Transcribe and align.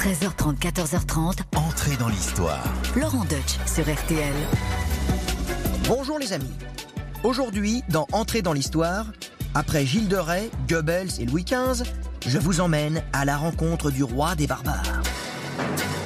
13h30, 0.00 0.56
14h30. 0.58 1.40
Entrez 1.56 1.94
dans 1.98 2.08
l'histoire. 2.08 2.64
Laurent 2.96 3.26
Deutsch 3.26 3.58
sur 3.66 3.82
RTL. 3.82 4.32
Bonjour 5.86 6.18
les 6.18 6.32
amis. 6.32 6.54
Aujourd'hui, 7.22 7.82
dans 7.90 8.06
Entrer 8.12 8.40
dans 8.40 8.54
l'histoire, 8.54 9.04
après 9.54 9.84
Gilles 9.84 10.08
de 10.08 10.16
Rais, 10.16 10.48
Goebbels 10.66 11.20
et 11.20 11.26
Louis 11.26 11.44
XV, 11.44 11.84
je 12.26 12.38
vous 12.38 12.62
emmène 12.62 13.02
à 13.12 13.26
la 13.26 13.36
rencontre 13.36 13.90
du 13.90 14.02
roi 14.02 14.34
des 14.36 14.46
barbares. 14.46 15.02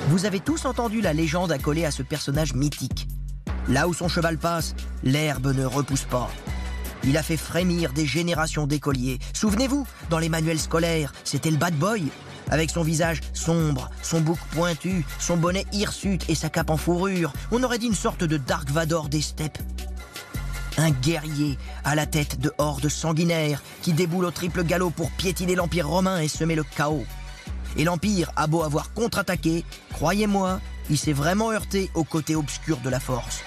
Vous 0.08 0.26
avez 0.26 0.40
tous 0.40 0.64
entendu 0.64 1.00
la 1.00 1.12
légende 1.12 1.52
accolée 1.52 1.84
à 1.84 1.92
ce 1.92 2.02
personnage 2.02 2.52
mythique. 2.52 3.06
Là 3.68 3.86
où 3.86 3.94
son 3.94 4.08
cheval 4.08 4.38
passe, 4.38 4.74
l'herbe 5.04 5.54
ne 5.54 5.64
repousse 5.64 6.02
pas. 6.02 6.32
Il 7.04 7.16
a 7.16 7.22
fait 7.22 7.36
frémir 7.36 7.92
des 7.92 8.06
générations 8.06 8.66
d'écoliers. 8.66 9.20
Souvenez-vous, 9.34 9.86
dans 10.10 10.18
les 10.18 10.28
manuels 10.28 10.58
scolaires, 10.58 11.12
c'était 11.22 11.52
le 11.52 11.58
bad 11.58 11.76
boy. 11.76 12.08
Avec 12.50 12.70
son 12.70 12.82
visage 12.82 13.20
sombre, 13.32 13.90
son 14.02 14.20
bouc 14.20 14.38
pointu, 14.52 15.04
son 15.18 15.36
bonnet 15.36 15.64
hirsute 15.72 16.28
et 16.28 16.34
sa 16.34 16.48
cape 16.48 16.70
en 16.70 16.76
fourrure, 16.76 17.32
on 17.50 17.62
aurait 17.62 17.78
dit 17.78 17.86
une 17.86 17.94
sorte 17.94 18.24
de 18.24 18.36
Dark 18.36 18.70
Vador 18.70 19.08
des 19.08 19.22
steppes. 19.22 19.58
Un 20.76 20.90
guerrier 20.90 21.56
à 21.84 21.94
la 21.94 22.06
tête 22.06 22.40
de 22.40 22.52
hordes 22.58 22.88
sanguinaires 22.88 23.62
qui 23.82 23.92
déboule 23.92 24.24
au 24.24 24.30
triple 24.30 24.64
galop 24.64 24.90
pour 24.90 25.10
piétiner 25.12 25.54
l'Empire 25.54 25.88
romain 25.88 26.20
et 26.20 26.28
semer 26.28 26.56
le 26.56 26.64
chaos. 26.64 27.04
Et 27.76 27.84
l'Empire 27.84 28.30
a 28.36 28.46
beau 28.46 28.62
avoir 28.62 28.92
contre-attaqué, 28.92 29.64
croyez-moi, 29.92 30.60
il 30.90 30.98
s'est 30.98 31.12
vraiment 31.12 31.50
heurté 31.52 31.90
au 31.94 32.04
côté 32.04 32.36
obscur 32.36 32.78
de 32.78 32.90
la 32.90 33.00
force. 33.00 33.42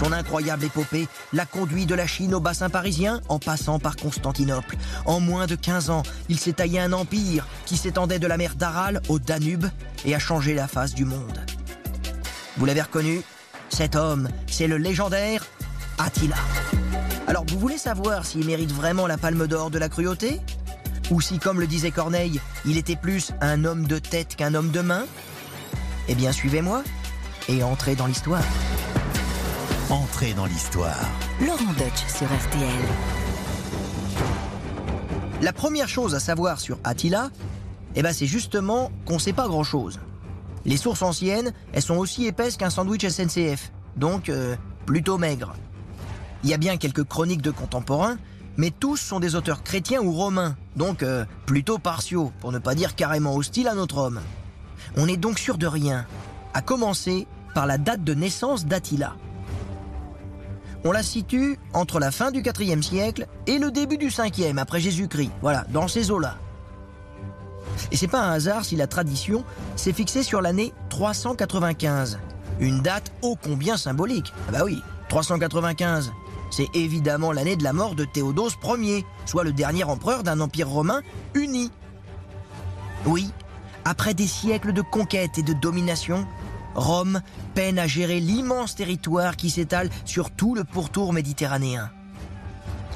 Son 0.00 0.12
incroyable 0.12 0.64
épopée 0.64 1.08
l'a 1.34 1.44
conduit 1.44 1.84
de 1.84 1.94
la 1.94 2.06
Chine 2.06 2.34
au 2.34 2.40
bassin 2.40 2.70
parisien 2.70 3.20
en 3.28 3.38
passant 3.38 3.78
par 3.78 3.96
Constantinople. 3.96 4.78
En 5.04 5.20
moins 5.20 5.46
de 5.46 5.54
15 5.54 5.90
ans, 5.90 6.04
il 6.30 6.40
s'est 6.40 6.54
taillé 6.54 6.80
un 6.80 6.94
empire 6.94 7.46
qui 7.66 7.76
s'étendait 7.76 8.18
de 8.18 8.26
la 8.26 8.38
mer 8.38 8.54
d'Aral 8.54 9.02
au 9.10 9.18
Danube 9.18 9.66
et 10.06 10.14
a 10.14 10.18
changé 10.18 10.54
la 10.54 10.68
face 10.68 10.94
du 10.94 11.04
monde. 11.04 11.38
Vous 12.56 12.64
l'avez 12.64 12.80
reconnu 12.80 13.20
Cet 13.68 13.94
homme, 13.94 14.30
c'est 14.46 14.68
le 14.68 14.78
légendaire 14.78 15.44
Attila. 15.98 16.36
Alors 17.26 17.44
vous 17.46 17.58
voulez 17.58 17.76
savoir 17.76 18.24
s'il 18.24 18.46
mérite 18.46 18.72
vraiment 18.72 19.06
la 19.06 19.18
palme 19.18 19.46
d'or 19.46 19.70
de 19.70 19.78
la 19.78 19.90
cruauté? 19.90 20.40
Ou 21.10 21.20
si, 21.20 21.38
comme 21.38 21.60
le 21.60 21.66
disait 21.66 21.90
Corneille, 21.90 22.40
il 22.64 22.78
était 22.78 22.96
plus 22.96 23.32
un 23.42 23.66
homme 23.66 23.86
de 23.86 23.98
tête 23.98 24.34
qu'un 24.34 24.54
homme 24.54 24.70
de 24.70 24.80
main? 24.80 25.04
Eh 26.08 26.14
bien 26.14 26.32
suivez-moi 26.32 26.84
et 27.50 27.62
entrez 27.62 27.96
dans 27.96 28.06
l'histoire. 28.06 28.42
Entrez 29.90 30.34
dans 30.34 30.46
l'histoire. 30.46 31.10
Laurent 31.40 31.72
Deutsch 31.76 32.06
sur 32.06 32.26
RTL. 32.28 32.68
La 35.42 35.52
première 35.52 35.88
chose 35.88 36.14
à 36.14 36.20
savoir 36.20 36.60
sur 36.60 36.78
Attila, 36.84 37.30
eh 37.96 38.02
ben 38.02 38.12
c'est 38.12 38.26
justement 38.26 38.92
qu'on 39.04 39.18
sait 39.18 39.32
pas 39.32 39.48
grand-chose. 39.48 39.98
Les 40.64 40.76
sources 40.76 41.02
anciennes, 41.02 41.52
elles 41.72 41.82
sont 41.82 41.96
aussi 41.96 42.26
épaisses 42.26 42.56
qu'un 42.56 42.70
sandwich 42.70 43.04
SNCF, 43.04 43.72
donc 43.96 44.28
euh, 44.28 44.54
plutôt 44.86 45.18
maigres. 45.18 45.54
Il 46.44 46.50
y 46.50 46.54
a 46.54 46.58
bien 46.58 46.76
quelques 46.76 47.02
chroniques 47.02 47.42
de 47.42 47.50
contemporains, 47.50 48.16
mais 48.56 48.70
tous 48.70 48.96
sont 48.96 49.18
des 49.18 49.34
auteurs 49.34 49.64
chrétiens 49.64 50.02
ou 50.02 50.12
romains, 50.12 50.56
donc 50.76 51.02
euh, 51.02 51.24
plutôt 51.46 51.78
partiaux, 51.78 52.30
pour 52.38 52.52
ne 52.52 52.60
pas 52.60 52.76
dire 52.76 52.94
carrément 52.94 53.34
hostiles 53.34 53.66
à 53.66 53.74
notre 53.74 53.98
homme. 53.98 54.20
On 54.96 55.08
est 55.08 55.16
donc 55.16 55.40
sûr 55.40 55.58
de 55.58 55.66
rien, 55.66 56.06
à 56.54 56.62
commencer 56.62 57.26
par 57.56 57.66
la 57.66 57.76
date 57.76 58.04
de 58.04 58.14
naissance 58.14 58.66
d'Attila. 58.66 59.16
On 60.84 60.92
la 60.92 61.02
situe 61.02 61.58
entre 61.74 62.00
la 62.00 62.10
fin 62.10 62.30
du 62.30 62.40
IVe 62.40 62.82
siècle 62.82 63.26
et 63.46 63.58
le 63.58 63.70
début 63.70 63.98
du 63.98 64.08
5e 64.08 64.56
après 64.56 64.80
Jésus-Christ. 64.80 65.30
Voilà, 65.42 65.66
dans 65.70 65.88
ces 65.88 66.10
eaux-là. 66.10 66.36
Et 67.92 67.96
c'est 67.96 68.08
pas 68.08 68.22
un 68.22 68.32
hasard 68.32 68.64
si 68.64 68.76
la 68.76 68.86
tradition 68.86 69.44
s'est 69.76 69.92
fixée 69.92 70.22
sur 70.22 70.40
l'année 70.40 70.72
395. 70.88 72.18
Une 72.60 72.80
date 72.80 73.12
ô 73.22 73.36
combien 73.42 73.76
symbolique. 73.76 74.32
Ah 74.48 74.52
bah 74.52 74.60
oui, 74.64 74.82
395. 75.08 76.12
C'est 76.50 76.68
évidemment 76.74 77.32
l'année 77.32 77.56
de 77.56 77.62
la 77.62 77.72
mort 77.72 77.94
de 77.94 78.04
Théodose 78.04 78.56
Ier, 78.64 79.04
soit 79.26 79.44
le 79.44 79.52
dernier 79.52 79.84
empereur 79.84 80.22
d'un 80.22 80.40
empire 80.40 80.68
romain 80.68 81.02
uni. 81.34 81.70
Oui, 83.06 83.30
après 83.84 84.14
des 84.14 84.26
siècles 84.26 84.72
de 84.72 84.82
conquête 84.82 85.38
et 85.38 85.42
de 85.42 85.52
domination, 85.52 86.26
Rome 86.74 87.20
peine 87.54 87.78
à 87.78 87.86
gérer 87.86 88.20
l'immense 88.20 88.74
territoire 88.74 89.36
qui 89.36 89.50
s'étale 89.50 89.90
sur 90.04 90.30
tout 90.30 90.54
le 90.54 90.64
pourtour 90.64 91.12
méditerranéen. 91.12 91.90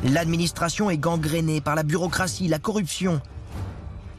L'administration 0.05 0.91
est 0.91 0.99
gangrénée 0.99 1.61
par 1.61 1.75
la 1.75 1.83
bureaucratie, 1.83 2.49
la 2.49 2.59
corruption. 2.59 3.21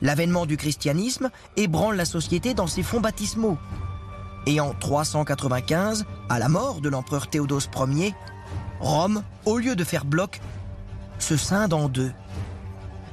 L'avènement 0.01 0.45
du 0.45 0.57
christianisme 0.57 1.29
ébranle 1.57 1.95
la 1.95 2.05
société 2.05 2.53
dans 2.53 2.67
ses 2.67 2.83
fonds 2.83 3.01
baptismaux. 3.01 3.57
Et 4.45 4.59
en 4.59 4.73
395, 4.73 6.05
à 6.29 6.39
la 6.39 6.49
mort 6.49 6.81
de 6.81 6.89
l'empereur 6.89 7.27
Théodose 7.27 7.69
Ier, 7.75 8.13
Rome, 8.79 9.23
au 9.45 9.57
lieu 9.57 9.75
de 9.75 9.83
faire 9.83 10.05
bloc, 10.05 10.41
se 11.19 11.37
scinde 11.37 11.73
en 11.73 11.87
deux. 11.87 12.11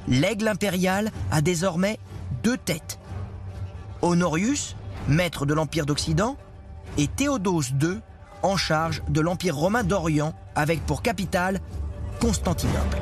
L'aigle 0.07 0.47
impérial 0.47 1.11
a 1.31 1.41
désormais 1.41 1.99
deux 2.43 2.57
têtes. 2.57 2.99
Honorius, 4.01 4.75
maître 5.07 5.45
de 5.45 5.53
l'Empire 5.53 5.85
d'Occident, 5.85 6.37
et 6.97 7.07
Théodose 7.07 7.73
II, 7.81 7.99
en 8.41 8.57
charge 8.57 9.03
de 9.09 9.21
l'Empire 9.21 9.55
romain 9.55 9.83
d'Orient, 9.83 10.33
avec 10.55 10.85
pour 10.85 11.01
capitale 11.01 11.59
Constantinople. 12.19 12.97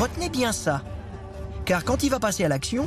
Retenez 0.00 0.28
bien 0.28 0.52
ça, 0.52 0.82
car 1.64 1.84
quand 1.84 2.02
il 2.02 2.10
va 2.10 2.18
passer 2.18 2.44
à 2.44 2.48
l'action, 2.48 2.86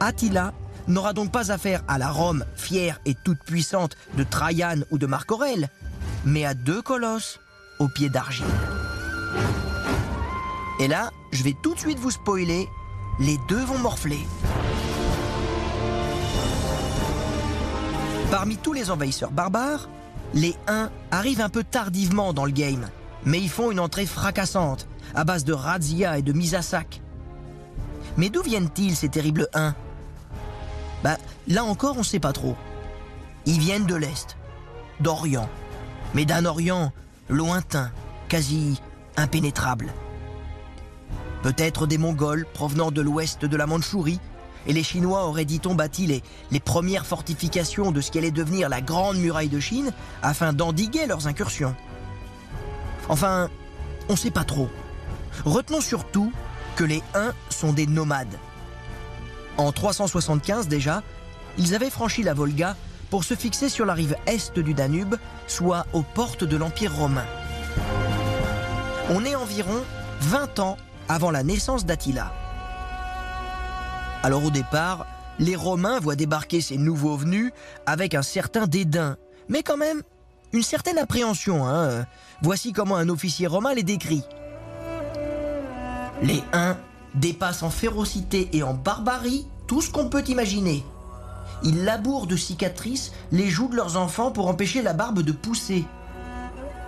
Attila 0.00 0.52
n'aura 0.88 1.12
donc 1.12 1.32
pas 1.32 1.50
affaire 1.50 1.82
à 1.88 1.98
la 1.98 2.10
Rome 2.10 2.44
fière 2.54 3.00
et 3.04 3.14
toute 3.14 3.42
puissante 3.44 3.96
de 4.14 4.22
Trajan 4.22 4.82
ou 4.90 4.98
de 4.98 5.06
Marc 5.06 5.32
Aurèle, 5.32 5.68
mais 6.24 6.44
à 6.44 6.54
deux 6.54 6.82
colosses 6.82 7.40
aux 7.78 7.88
pieds 7.88 8.08
d'argile. 8.08 8.46
Et 10.78 10.88
là, 10.88 11.10
je 11.32 11.42
vais 11.42 11.54
tout 11.62 11.74
de 11.74 11.78
suite 11.78 11.98
vous 11.98 12.10
spoiler, 12.10 12.68
les 13.18 13.38
deux 13.48 13.64
vont 13.64 13.78
morfler. 13.78 14.20
Parmi 18.30 18.56
tous 18.56 18.72
les 18.72 18.90
envahisseurs 18.90 19.30
barbares, 19.30 19.88
les 20.34 20.56
Huns 20.66 20.90
arrivent 21.10 21.40
un 21.40 21.48
peu 21.48 21.62
tardivement 21.62 22.32
dans 22.32 22.44
le 22.44 22.50
game, 22.50 22.88
mais 23.24 23.40
ils 23.40 23.48
font 23.48 23.70
une 23.70 23.78
entrée 23.78 24.06
fracassante, 24.06 24.88
à 25.14 25.24
base 25.24 25.44
de 25.44 25.52
razzia 25.52 26.18
et 26.18 26.22
de 26.22 26.32
mise 26.32 26.54
à 26.54 26.62
sac. 26.62 27.00
Mais 28.16 28.28
d'où 28.28 28.42
viennent-ils 28.42 28.96
ces 28.96 29.08
terribles 29.08 29.48
Huns 29.54 29.74
Bah, 31.04 31.18
là 31.46 31.64
encore, 31.64 31.98
on 31.98 32.02
sait 32.02 32.18
pas 32.18 32.32
trop. 32.32 32.56
Ils 33.46 33.60
viennent 33.60 33.86
de 33.86 33.94
l'Est, 33.94 34.36
d'Orient, 34.98 35.48
mais 36.14 36.24
d'un 36.24 36.46
Orient 36.46 36.92
lointain, 37.28 37.92
quasi 38.28 38.80
impénétrable. 39.16 39.92
Peut-être 41.42 41.86
des 41.86 41.98
Mongols 41.98 42.46
provenant 42.54 42.90
de 42.90 43.02
l'ouest 43.02 43.44
de 43.44 43.56
la 43.56 43.66
Mandchourie, 43.66 44.18
et 44.66 44.72
les 44.72 44.82
Chinois 44.82 45.26
auraient, 45.26 45.44
dit-on, 45.44 45.74
bâti 45.74 46.06
les, 46.06 46.60
premières 46.60 47.06
fortifications 47.06 47.92
de 47.92 48.00
ce 48.00 48.10
qui 48.10 48.18
allait 48.18 48.30
devenir 48.30 48.68
la 48.68 48.80
Grande 48.80 49.18
Muraille 49.18 49.48
de 49.48 49.60
Chine 49.60 49.92
afin 50.22 50.52
d'endiguer 50.52 51.06
leurs 51.06 51.26
incursions. 51.26 51.74
Enfin, 53.08 53.48
on 54.08 54.12
ne 54.12 54.18
sait 54.18 54.30
pas 54.30 54.44
trop. 54.44 54.68
Retenons 55.44 55.80
surtout 55.80 56.32
que 56.74 56.84
les 56.84 57.02
Huns 57.14 57.32
sont 57.50 57.72
des 57.72 57.86
nomades. 57.86 58.38
En 59.58 59.72
375 59.72 60.68
déjà, 60.68 61.02
ils 61.58 61.74
avaient 61.74 61.90
franchi 61.90 62.22
la 62.22 62.34
Volga 62.34 62.76
pour 63.10 63.24
se 63.24 63.34
fixer 63.34 63.68
sur 63.68 63.86
la 63.86 63.94
rive 63.94 64.16
est 64.26 64.58
du 64.58 64.74
Danube, 64.74 65.14
soit 65.46 65.86
aux 65.92 66.02
portes 66.02 66.44
de 66.44 66.56
l'Empire 66.56 66.94
romain. 66.94 67.24
On 69.10 69.24
est 69.24 69.36
environ 69.36 69.84
20 70.20 70.58
ans 70.58 70.76
avant 71.08 71.30
la 71.30 71.44
naissance 71.44 71.86
d'Attila. 71.86 72.32
Alors 74.22 74.44
au 74.44 74.50
départ, 74.50 75.06
les 75.38 75.56
Romains 75.56 76.00
voient 76.00 76.16
débarquer 76.16 76.60
ces 76.60 76.78
nouveaux 76.78 77.16
venus 77.16 77.52
avec 77.86 78.14
un 78.14 78.22
certain 78.22 78.66
dédain, 78.66 79.16
mais 79.48 79.62
quand 79.62 79.76
même 79.76 80.02
une 80.52 80.62
certaine 80.62 80.98
appréhension. 80.98 81.66
Hein. 81.66 82.06
Voici 82.42 82.72
comment 82.72 82.96
un 82.96 83.08
officier 83.08 83.46
romain 83.46 83.74
les 83.74 83.82
décrit. 83.82 84.22
Les 86.22 86.42
Huns 86.52 86.76
dépassent 87.14 87.62
en 87.62 87.70
férocité 87.70 88.48
et 88.52 88.62
en 88.62 88.74
barbarie 88.74 89.46
tout 89.66 89.82
ce 89.82 89.90
qu'on 89.90 90.08
peut 90.08 90.24
imaginer. 90.28 90.84
Ils 91.62 91.84
labourent 91.84 92.26
de 92.26 92.36
cicatrices 92.36 93.12
les 93.32 93.48
joues 93.48 93.68
de 93.68 93.76
leurs 93.76 93.96
enfants 93.96 94.30
pour 94.30 94.48
empêcher 94.48 94.82
la 94.82 94.92
barbe 94.92 95.20
de 95.20 95.32
pousser. 95.32 95.84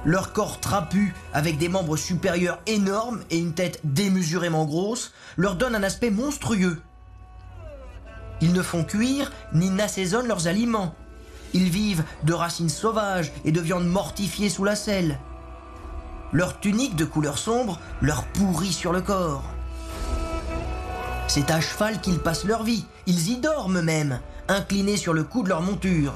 Leur 0.05 0.32
corps 0.32 0.61
trapu, 0.61 1.14
avec 1.32 1.58
des 1.58 1.69
membres 1.69 1.97
supérieurs 1.97 2.61
énormes 2.67 3.20
et 3.31 3.38
une 3.38 3.52
tête 3.52 3.81
démesurément 3.85 4.64
grosse, 4.64 5.12
leur 5.37 5.56
donne 5.56 5.75
un 5.75 5.82
aspect 5.82 6.11
monstrueux. 6.11 6.81
Ils 8.40 8.52
ne 8.52 8.62
font 8.62 8.85
cuire 8.85 9.32
ni 9.52 9.70
n'assaisonnent 9.70 10.29
leurs 10.29 10.46
aliments. 10.46 10.94
Ils 11.55 11.70
vivent 11.70 12.05
de 12.25 12.35
racines 12.35 12.69
sauvages 12.69 13.32
et 13.44 13.52
de 13.52 13.61
viande 13.61 13.87
mortifiée 13.87 14.50
sous 14.50 14.64
la 14.64 14.76
selle. 14.76 15.19
Leur 16.32 16.61
tunique 16.61 16.94
de 16.94 17.05
couleur 17.05 17.38
sombre 17.38 17.81
leur 18.00 18.25
pourrit 18.25 18.73
sur 18.73 18.93
le 18.93 19.00
corps. 19.00 19.44
C'est 21.26 21.50
à 21.50 21.61
cheval 21.61 22.00
qu'ils 22.00 22.19
passent 22.19 22.44
leur 22.44 22.62
vie. 22.62 22.85
Ils 23.06 23.31
y 23.31 23.37
dorment 23.37 23.82
même, 23.82 24.20
inclinés 24.49 24.96
sur 24.96 25.14
le 25.14 25.25
cou 25.25 25.43
de 25.43 25.49
leur 25.49 25.62
monture. 25.62 26.12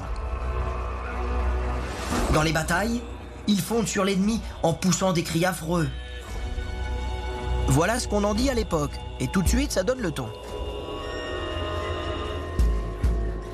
Dans 2.33 2.41
les 2.41 2.51
batailles, 2.51 3.01
ils 3.47 3.61
fondent 3.61 3.87
sur 3.87 4.05
l'ennemi 4.05 4.39
en 4.63 4.73
poussant 4.73 5.13
des 5.13 5.23
cris 5.23 5.45
affreux. 5.45 5.87
Voilà 7.67 7.99
ce 7.99 8.07
qu'on 8.07 8.23
en 8.23 8.33
dit 8.33 8.49
à 8.49 8.53
l'époque, 8.53 8.93
et 9.19 9.27
tout 9.27 9.41
de 9.41 9.47
suite 9.47 9.71
ça 9.71 9.83
donne 9.83 10.01
le 10.01 10.11
ton. 10.11 10.29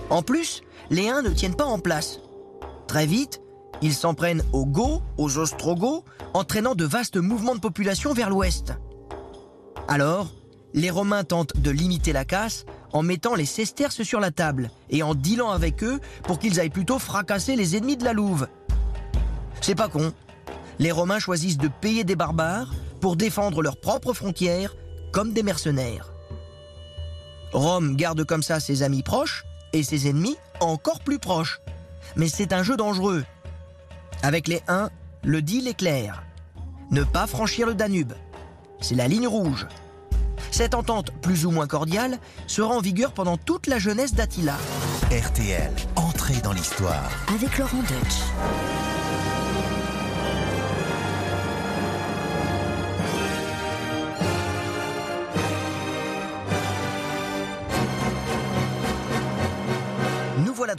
En 0.09 0.21
plus, 0.21 0.61
les 0.89 1.09
Huns 1.09 1.21
ne 1.21 1.29
tiennent 1.29 1.55
pas 1.55 1.65
en 1.65 1.79
place. 1.79 2.19
Très 2.87 3.05
vite, 3.05 3.41
ils 3.81 3.93
s'en 3.93 4.13
prennent 4.13 4.43
aux 4.51 4.65
Goths, 4.65 5.01
aux 5.17 5.37
Ostrogoths, 5.37 6.03
entraînant 6.33 6.75
de 6.75 6.85
vastes 6.85 7.17
mouvements 7.17 7.55
de 7.55 7.59
population 7.59 8.13
vers 8.13 8.29
l'ouest. 8.29 8.73
Alors, 9.87 10.33
les 10.73 10.89
Romains 10.89 11.23
tentent 11.23 11.57
de 11.57 11.71
limiter 11.71 12.13
la 12.13 12.25
casse 12.25 12.65
en 12.91 13.03
mettant 13.03 13.35
les 13.35 13.45
sesterces 13.45 14.03
sur 14.03 14.19
la 14.19 14.31
table 14.31 14.71
et 14.89 15.03
en 15.03 15.15
dealant 15.15 15.51
avec 15.51 15.83
eux 15.83 15.99
pour 16.23 16.39
qu'ils 16.39 16.59
aillent 16.59 16.69
plutôt 16.69 16.99
fracasser 16.99 17.55
les 17.55 17.75
ennemis 17.75 17.97
de 17.97 18.03
la 18.03 18.13
Louve. 18.13 18.47
C'est 19.61 19.75
pas 19.75 19.89
con. 19.89 20.13
Les 20.79 20.91
Romains 20.91 21.19
choisissent 21.19 21.57
de 21.57 21.67
payer 21.67 22.03
des 22.03 22.15
barbares 22.15 22.73
pour 23.01 23.15
défendre 23.15 23.61
leurs 23.61 23.79
propres 23.79 24.13
frontières 24.13 24.75
comme 25.11 25.33
des 25.33 25.43
mercenaires. 25.43 26.11
Rome 27.51 27.95
garde 27.95 28.23
comme 28.25 28.43
ça 28.43 28.59
ses 28.59 28.83
amis 28.83 29.03
proches 29.03 29.43
et 29.73 29.83
ses 29.83 30.07
ennemis 30.09 30.37
encore 30.59 30.99
plus 30.99 31.19
proches. 31.19 31.61
Mais 32.15 32.27
c'est 32.27 32.53
un 32.53 32.63
jeu 32.63 32.77
dangereux. 32.77 33.23
Avec 34.23 34.47
les 34.47 34.61
1, 34.67 34.89
le 35.23 35.41
deal 35.41 35.67
est 35.67 35.73
clair. 35.77 36.23
Ne 36.91 37.03
pas 37.03 37.27
franchir 37.27 37.67
le 37.67 37.75
Danube. 37.75 38.13
C'est 38.81 38.95
la 38.95 39.07
ligne 39.07 39.27
rouge. 39.27 39.67
Cette 40.51 40.73
entente, 40.73 41.11
plus 41.21 41.45
ou 41.45 41.51
moins 41.51 41.67
cordiale, 41.67 42.17
sera 42.47 42.73
en 42.73 42.79
vigueur 42.79 43.11
pendant 43.11 43.37
toute 43.37 43.67
la 43.67 43.77
jeunesse 43.77 44.13
d'Attila. 44.13 44.55
RTL, 45.11 45.71
entrée 45.95 46.41
dans 46.41 46.53
l'histoire. 46.53 47.09
Avec 47.27 47.57
Laurent 47.57 47.77
Deutsch. 47.77 48.88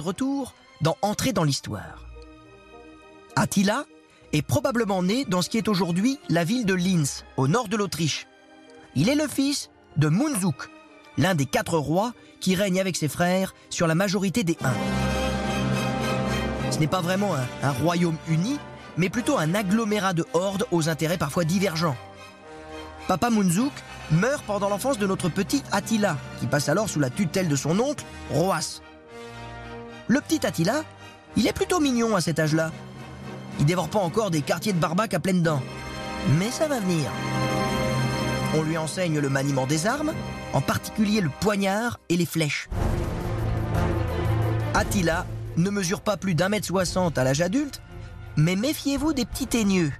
De 0.00 0.04
retour 0.06 0.54
dans 0.80 0.96
Entrer 1.02 1.32
dans 1.32 1.44
l'histoire. 1.44 2.06
Attila 3.36 3.84
est 4.32 4.42
probablement 4.42 5.02
né 5.02 5.26
dans 5.26 5.42
ce 5.42 5.50
qui 5.50 5.58
est 5.58 5.68
aujourd'hui 5.68 6.18
la 6.30 6.42
ville 6.42 6.64
de 6.64 6.74
Linz, 6.74 7.24
au 7.36 7.48
nord 7.48 7.68
de 7.68 7.76
l'Autriche. 7.76 8.26
Il 8.94 9.08
est 9.10 9.14
le 9.14 9.28
fils 9.28 9.68
de 9.98 10.08
Munzuk, 10.08 10.70
l'un 11.18 11.34
des 11.34 11.44
quatre 11.44 11.76
rois 11.76 12.12
qui 12.40 12.54
règne 12.54 12.80
avec 12.80 12.96
ses 12.96 13.08
frères 13.08 13.54
sur 13.68 13.86
la 13.86 13.94
majorité 13.94 14.42
des 14.42 14.56
Huns. 14.62 14.72
Ce 16.70 16.78
n'est 16.78 16.86
pas 16.86 17.02
vraiment 17.02 17.34
un, 17.62 17.72
royaume 17.72 18.16
uni, 18.28 18.58
mais 18.96 19.10
plutôt 19.10 19.36
un 19.36 19.54
agglomérat 19.54 20.14
de 20.14 20.24
hordes 20.32 20.66
aux 20.70 20.88
intérêts 20.88 21.18
parfois 21.18 21.44
divergents. 21.44 21.96
Papa 23.06 23.28
Munzuk 23.28 23.72
meurt 24.12 24.44
pendant 24.44 24.70
l'enfance 24.70 24.98
de 24.98 25.06
notre 25.06 25.28
petit 25.28 25.62
Attila, 25.72 26.16
qui 26.38 26.46
passe 26.46 26.70
alors 26.70 26.88
sous 26.88 27.00
la 27.00 27.10
tutelle 27.10 27.48
de 27.48 27.56
son 27.56 27.78
oncle, 27.78 28.04
Roas. 28.30 28.80
Le 30.10 30.20
petit 30.20 30.44
Attila, 30.44 30.82
il 31.36 31.46
est 31.46 31.52
plutôt 31.52 31.78
mignon 31.78 32.16
à 32.16 32.20
cet 32.20 32.40
âge-là. 32.40 32.72
Il 33.60 33.64
dévore 33.64 33.88
pas 33.88 34.00
encore 34.00 34.32
des 34.32 34.42
quartiers 34.42 34.72
de 34.72 34.78
barbac 34.80 35.14
à 35.14 35.20
pleines 35.20 35.44
dents. 35.44 35.62
Mais 36.36 36.50
ça 36.50 36.66
va 36.66 36.80
venir. 36.80 37.08
On 38.56 38.62
lui 38.64 38.76
enseigne 38.76 39.20
le 39.20 39.28
maniement 39.28 39.68
des 39.68 39.86
armes, 39.86 40.12
en 40.52 40.60
particulier 40.60 41.20
le 41.20 41.30
poignard 41.40 42.00
et 42.08 42.16
les 42.16 42.26
flèches. 42.26 42.68
Attila 44.74 45.26
ne 45.56 45.70
mesure 45.70 46.00
pas 46.00 46.16
plus 46.16 46.34
d'un 46.34 46.48
mètre 46.48 46.66
soixante 46.66 47.16
à 47.16 47.22
l'âge 47.22 47.40
adulte, 47.40 47.80
mais 48.36 48.56
méfiez-vous 48.56 49.12
des 49.12 49.26
petits 49.26 49.46
teigneux. 49.46 49.92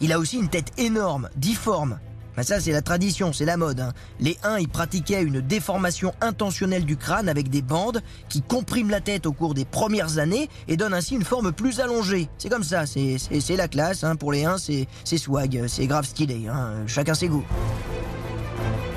Il 0.00 0.14
a 0.14 0.18
aussi 0.18 0.38
une 0.38 0.48
tête 0.48 0.72
énorme, 0.78 1.28
difforme. 1.36 1.98
Ben 2.36 2.42
ça, 2.42 2.60
c'est 2.60 2.72
la 2.72 2.82
tradition, 2.82 3.32
c'est 3.32 3.44
la 3.44 3.56
mode. 3.56 3.78
hein. 3.80 3.92
Les 4.18 4.36
Huns 4.42 4.58
y 4.58 4.66
pratiquaient 4.66 5.22
une 5.22 5.40
déformation 5.40 6.12
intentionnelle 6.20 6.84
du 6.84 6.96
crâne 6.96 7.28
avec 7.28 7.48
des 7.48 7.62
bandes 7.62 8.02
qui 8.28 8.42
compriment 8.42 8.90
la 8.90 9.00
tête 9.00 9.26
au 9.26 9.32
cours 9.32 9.54
des 9.54 9.64
premières 9.64 10.18
années 10.18 10.48
et 10.66 10.76
donnent 10.76 10.94
ainsi 10.94 11.14
une 11.14 11.24
forme 11.24 11.52
plus 11.52 11.78
allongée. 11.78 12.28
C'est 12.38 12.48
comme 12.48 12.64
ça, 12.64 12.86
c'est 12.86 13.56
la 13.56 13.68
classe. 13.68 14.02
hein. 14.02 14.16
Pour 14.16 14.32
les 14.32 14.44
c'est 14.58 14.88
c'est 15.04 15.18
swag, 15.18 15.64
c'est 15.68 15.86
grave 15.86 16.04
stylé. 16.06 16.48
hein. 16.48 16.72
Chacun 16.88 17.14
ses 17.14 17.28
goûts. 17.28 17.44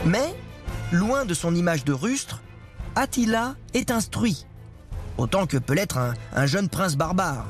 Mais, 0.05 0.33
loin 0.91 1.25
de 1.25 1.33
son 1.33 1.53
image 1.53 1.83
de 1.85 1.93
rustre, 1.93 2.41
Attila 2.95 3.55
est 3.73 3.91
instruit. 3.91 4.45
Autant 5.17 5.45
que 5.45 5.57
peut 5.57 5.73
l'être 5.73 5.97
un, 5.97 6.13
un 6.35 6.45
jeune 6.45 6.69
prince 6.69 6.95
barbare. 6.95 7.45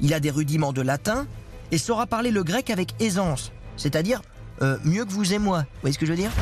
Il 0.00 0.14
a 0.14 0.20
des 0.20 0.30
rudiments 0.30 0.72
de 0.72 0.82
latin 0.82 1.26
et 1.72 1.78
saura 1.78 2.06
parler 2.06 2.30
le 2.30 2.44
grec 2.44 2.70
avec 2.70 2.94
aisance, 3.00 3.52
c'est-à-dire 3.76 4.22
euh, 4.64 4.78
mieux 4.84 5.04
que 5.04 5.12
vous 5.12 5.32
et 5.32 5.38
moi. 5.38 5.60
Vous 5.60 5.80
voyez 5.82 5.94
ce 5.94 5.98
que 5.98 6.06
je 6.06 6.12
veux 6.12 6.16
dire 6.16 6.32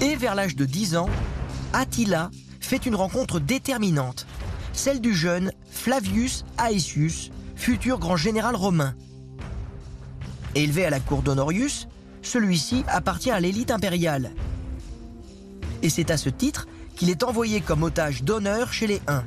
Et 0.00 0.16
vers 0.16 0.34
l'âge 0.34 0.56
de 0.56 0.64
10 0.64 0.96
ans, 0.96 1.08
Attila 1.72 2.30
fait 2.60 2.84
une 2.86 2.96
rencontre 2.96 3.38
déterminante, 3.38 4.26
celle 4.72 5.00
du 5.00 5.14
jeune 5.14 5.52
Flavius 5.70 6.44
Aetius, 6.58 7.30
futur 7.54 7.98
grand 7.98 8.16
général 8.16 8.56
romain. 8.56 8.94
Élevé 10.54 10.84
à 10.84 10.90
la 10.90 10.98
cour 10.98 11.22
d'Honorius, 11.22 11.86
celui-ci 12.20 12.84
appartient 12.88 13.30
à 13.30 13.40
l'élite 13.40 13.70
impériale. 13.70 14.32
Et 15.82 15.88
c'est 15.88 16.10
à 16.10 16.16
ce 16.16 16.28
titre 16.28 16.66
qu'il 16.96 17.10
est 17.10 17.22
envoyé 17.22 17.60
comme 17.60 17.82
otage 17.84 18.22
d'honneur 18.24 18.72
chez 18.72 18.86
les 18.86 19.00
Huns. 19.06 19.24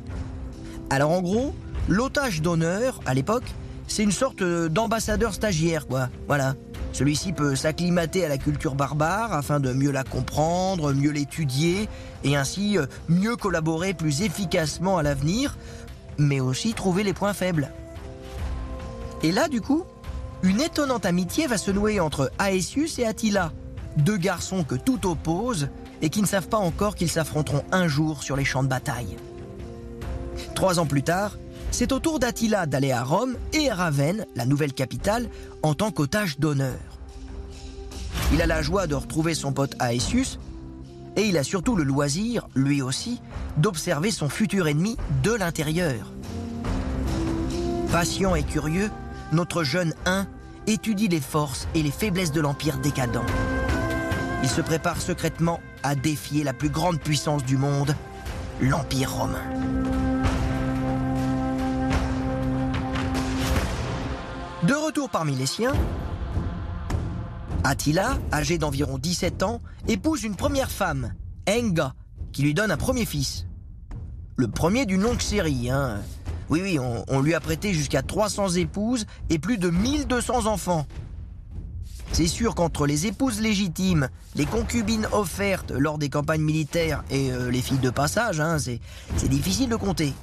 Alors 0.89 1.11
en 1.11 1.21
gros, 1.21 1.55
l'otage 1.87 2.41
d'honneur, 2.41 2.99
à 3.05 3.13
l'époque, 3.13 3.45
c'est 3.87 4.03
une 4.03 4.11
sorte 4.11 4.41
euh, 4.41 4.69
d'ambassadeur 4.69 5.33
stagiaire, 5.33 5.87
quoi. 5.87 6.09
Voilà. 6.27 6.55
Celui-ci 6.95 7.33
peut 7.33 7.57
s'acclimater 7.57 8.23
à 8.23 8.29
la 8.29 8.37
culture 8.37 8.73
barbare 8.73 9.33
afin 9.33 9.59
de 9.59 9.73
mieux 9.73 9.91
la 9.91 10.05
comprendre, 10.05 10.93
mieux 10.93 11.11
l'étudier, 11.11 11.89
et 12.23 12.37
ainsi 12.37 12.77
euh, 12.77 12.85
mieux 13.09 13.35
collaborer 13.35 13.93
plus 13.93 14.21
efficacement 14.21 14.97
à 14.97 15.03
l'avenir, 15.03 15.57
mais 16.17 16.39
aussi 16.39 16.73
trouver 16.73 17.03
les 17.03 17.11
points 17.11 17.33
faibles. 17.33 17.69
Et 19.23 19.33
là, 19.33 19.49
du 19.49 19.59
coup, 19.59 19.83
une 20.41 20.61
étonnante 20.61 21.05
amitié 21.05 21.47
va 21.47 21.57
se 21.57 21.69
nouer 21.69 21.99
entre 21.99 22.31
Aesius 22.39 22.97
et 22.97 23.05
Attila, 23.05 23.51
deux 23.97 24.15
garçons 24.15 24.63
que 24.63 24.75
tout 24.75 25.05
oppose 25.05 25.67
et 26.01 26.09
qui 26.09 26.21
ne 26.21 26.27
savent 26.27 26.47
pas 26.47 26.55
encore 26.55 26.95
qu'ils 26.95 27.11
s'affronteront 27.11 27.65
un 27.73 27.89
jour 27.89 28.23
sur 28.23 28.37
les 28.37 28.45
champs 28.45 28.63
de 28.63 28.69
bataille. 28.69 29.17
Trois 30.53 30.79
ans 30.79 30.85
plus 30.85 31.03
tard, 31.03 31.35
c'est 31.75 31.91
au 31.91 31.99
tour 31.99 32.19
d'Attila 32.19 32.67
d'aller 32.67 32.93
à 32.93 33.03
Rome 33.03 33.35
et 33.51 33.69
à 33.69 33.75
Ravenne, 33.75 34.25
la 34.37 34.45
nouvelle 34.45 34.71
capitale, 34.71 35.27
en 35.61 35.73
tant 35.73 35.91
qu'otage 35.91 36.39
d'honneur. 36.39 36.79
Il 38.31 38.41
a 38.41 38.45
la 38.45 38.61
joie 38.61 38.87
de 38.87 38.95
retrouver 38.95 39.33
son 39.33 39.51
pote 39.51 39.75
Aesius, 39.81 40.39
et 41.17 41.23
il 41.23 41.37
a 41.37 41.43
surtout 41.43 41.75
le 41.75 41.83
loisir, 41.83 42.47
lui 42.55 42.81
aussi, 42.81 43.21
d'observer 43.57 44.09
son 44.11 44.29
futur 44.29 44.69
ennemi 44.69 44.95
de 45.21 45.33
l'intérieur. 45.33 46.13
Patient 47.91 48.35
et 48.35 48.43
curieux, 48.43 48.89
notre 49.33 49.65
jeune 49.65 49.93
Huns 50.05 50.27
étudie 50.67 51.09
les 51.09 51.19
forces 51.19 51.67
et 51.75 51.83
les 51.83 51.91
faiblesses 51.91 52.31
de 52.31 52.39
l'Empire 52.39 52.77
décadent. 52.77 53.19
Il 54.43 54.49
se 54.49 54.61
prépare 54.61 55.01
secrètement 55.01 55.59
à 55.83 55.93
défier 55.93 56.45
la 56.45 56.53
plus 56.53 56.69
grande 56.69 57.01
puissance 57.01 57.43
du 57.43 57.57
monde, 57.57 57.93
l'Empire 58.61 59.11
romain. 59.11 59.84
De 64.67 64.73
retour 64.73 65.11
parmi 65.11 65.35
les 65.35 65.45
siens, 65.45 65.73
Attila, 67.63 68.17
âgé 68.33 68.57
d'environ 68.57 68.97
17 68.97 69.43
ans, 69.43 69.61
épouse 69.87 70.23
une 70.23 70.35
première 70.35 70.71
femme, 70.71 71.13
Enga, 71.47 71.93
qui 72.31 72.41
lui 72.41 72.55
donne 72.55 72.71
un 72.71 72.77
premier 72.77 73.05
fils. 73.05 73.45
Le 74.37 74.47
premier 74.47 74.87
d'une 74.87 75.03
longue 75.03 75.21
série, 75.21 75.69
hein. 75.69 76.01
Oui, 76.49 76.61
oui, 76.63 76.79
on, 76.79 77.21
lui 77.21 77.35
a 77.35 77.39
prêté 77.39 77.75
jusqu'à 77.75 78.01
300 78.01 78.53
épouses 78.55 79.05
et 79.29 79.37
plus 79.37 79.59
de 79.59 79.69
1200 79.69 80.47
enfants. 80.47 80.87
C'est 82.11 82.27
sûr 82.27 82.55
qu'entre 82.55 82.87
les 82.87 83.05
épouses 83.05 83.41
légitimes, 83.41 84.09
les 84.33 84.45
concubines 84.45 85.07
offertes 85.11 85.69
lors 85.69 85.99
des 85.99 86.09
campagnes 86.09 86.41
militaires 86.41 87.03
et 87.11 87.31
euh, 87.31 87.51
les 87.51 87.61
filles 87.61 87.77
de 87.77 87.91
passage, 87.91 88.39
hein, 88.39 88.57
c'est 88.57 89.29
difficile 89.29 89.69
de 89.69 89.75
compter. 89.75 90.13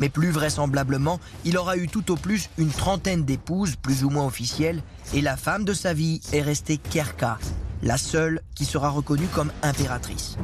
Mais 0.00 0.08
plus 0.08 0.30
vraisemblablement, 0.30 1.20
il 1.44 1.58
aura 1.58 1.76
eu 1.76 1.86
tout 1.86 2.10
au 2.10 2.16
plus 2.16 2.48
une 2.58 2.70
trentaine 2.70 3.24
d'épouses, 3.24 3.76
plus 3.76 4.04
ou 4.04 4.10
moins 4.10 4.26
officielles, 4.26 4.82
et 5.14 5.20
la 5.20 5.36
femme 5.36 5.64
de 5.64 5.74
sa 5.74 5.92
vie 5.92 6.20
est 6.32 6.42
restée 6.42 6.78
Kerka, 6.78 7.38
la 7.82 7.98
seule 7.98 8.40
qui 8.54 8.64
sera 8.64 8.88
reconnue 8.88 9.28
comme 9.34 9.52
impératrice. 9.62 10.36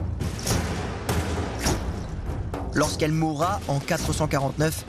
Lorsqu'elle 2.74 3.12
mourra 3.12 3.60
en 3.68 3.80
449, 3.80 4.84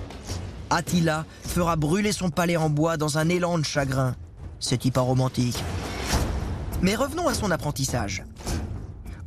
Attila 0.70 1.26
fera 1.44 1.78
brûler 1.78 2.12
son 2.12 2.30
palais 2.30 2.58
en 2.58 2.70
bois 2.70 2.98
dans 2.98 3.18
un 3.18 3.30
élan 3.30 3.58
de 3.58 3.64
chagrin. 3.64 4.16
C'est 4.60 4.92
pas 4.92 5.02
romantique. 5.02 5.58
Mais 6.82 6.96
revenons 6.96 7.28
à 7.28 7.34
son 7.34 7.52
apprentissage. 7.52 8.24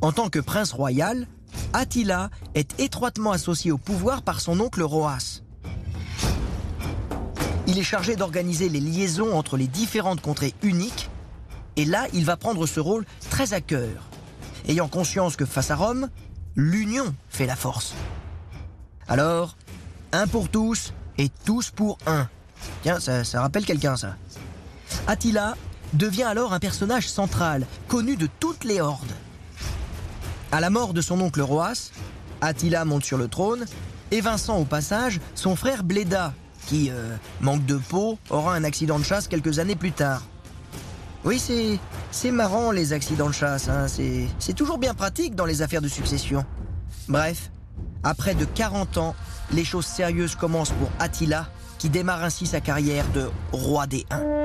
En 0.01 0.11
tant 0.11 0.29
que 0.29 0.39
prince 0.39 0.73
royal, 0.73 1.27
Attila 1.73 2.29
est 2.55 2.79
étroitement 2.79 3.31
associé 3.31 3.71
au 3.71 3.77
pouvoir 3.77 4.21
par 4.21 4.41
son 4.41 4.59
oncle 4.59 4.83
Roas. 4.83 5.41
Il 7.67 7.77
est 7.77 7.83
chargé 7.83 8.15
d'organiser 8.15 8.67
les 8.69 8.81
liaisons 8.81 9.37
entre 9.37 9.55
les 9.55 9.67
différentes 9.67 10.21
contrées 10.21 10.53
uniques, 10.61 11.09
et 11.77 11.85
là, 11.85 12.07
il 12.13 12.25
va 12.25 12.35
prendre 12.35 12.65
ce 12.65 12.79
rôle 12.79 13.05
très 13.29 13.53
à 13.53 13.61
cœur, 13.61 14.09
ayant 14.67 14.87
conscience 14.89 15.37
que 15.37 15.45
face 15.45 15.71
à 15.71 15.75
Rome, 15.75 16.09
l'union 16.55 17.15
fait 17.29 17.45
la 17.45 17.55
force. 17.55 17.93
Alors, 19.07 19.55
un 20.11 20.27
pour 20.27 20.49
tous 20.49 20.93
et 21.17 21.29
tous 21.45 21.71
pour 21.71 21.97
un. 22.05 22.27
Tiens, 22.83 22.99
ça, 22.99 23.23
ça 23.23 23.41
rappelle 23.41 23.65
quelqu'un, 23.65 23.95
ça. 23.95 24.15
Attila 25.07 25.55
devient 25.93 26.23
alors 26.23 26.53
un 26.53 26.59
personnage 26.59 27.07
central, 27.07 27.65
connu 27.87 28.15
de 28.15 28.27
toutes 28.39 28.63
les 28.63 28.81
hordes. 28.81 29.13
À 30.51 30.59
la 30.59 30.69
mort 30.69 30.93
de 30.93 30.99
son 30.99 31.21
oncle 31.21 31.41
Roas, 31.41 31.91
Attila 32.41 32.83
monte 32.83 33.05
sur 33.05 33.17
le 33.17 33.29
trône, 33.29 33.65
évinçant 34.11 34.57
au 34.57 34.65
passage 34.65 35.21
son 35.33 35.55
frère 35.55 35.83
Bléda, 35.83 36.33
qui, 36.67 36.89
euh, 36.91 37.15
manque 37.39 37.65
de 37.65 37.77
peau, 37.77 38.19
aura 38.29 38.53
un 38.53 38.65
accident 38.65 38.99
de 38.99 39.03
chasse 39.03 39.29
quelques 39.29 39.59
années 39.59 39.77
plus 39.77 39.93
tard. 39.93 40.23
Oui, 41.23 41.39
c'est, 41.39 41.79
c'est 42.11 42.31
marrant 42.31 42.71
les 42.71 42.91
accidents 42.91 43.29
de 43.29 43.33
chasse, 43.33 43.69
hein, 43.69 43.87
c'est, 43.87 44.27
c'est 44.39 44.53
toujours 44.53 44.77
bien 44.77 44.93
pratique 44.93 45.35
dans 45.35 45.45
les 45.45 45.61
affaires 45.61 45.81
de 45.81 45.87
succession. 45.87 46.43
Bref, 47.07 47.49
après 48.03 48.35
de 48.35 48.43
40 48.43 48.97
ans, 48.97 49.15
les 49.53 49.63
choses 49.63 49.85
sérieuses 49.85 50.35
commencent 50.35 50.71
pour 50.71 50.89
Attila, 50.99 51.47
qui 51.77 51.89
démarre 51.89 52.23
ainsi 52.23 52.45
sa 52.45 52.59
carrière 52.59 53.05
de 53.13 53.29
roi 53.53 53.87
des 53.87 54.05
Huns. 54.11 54.41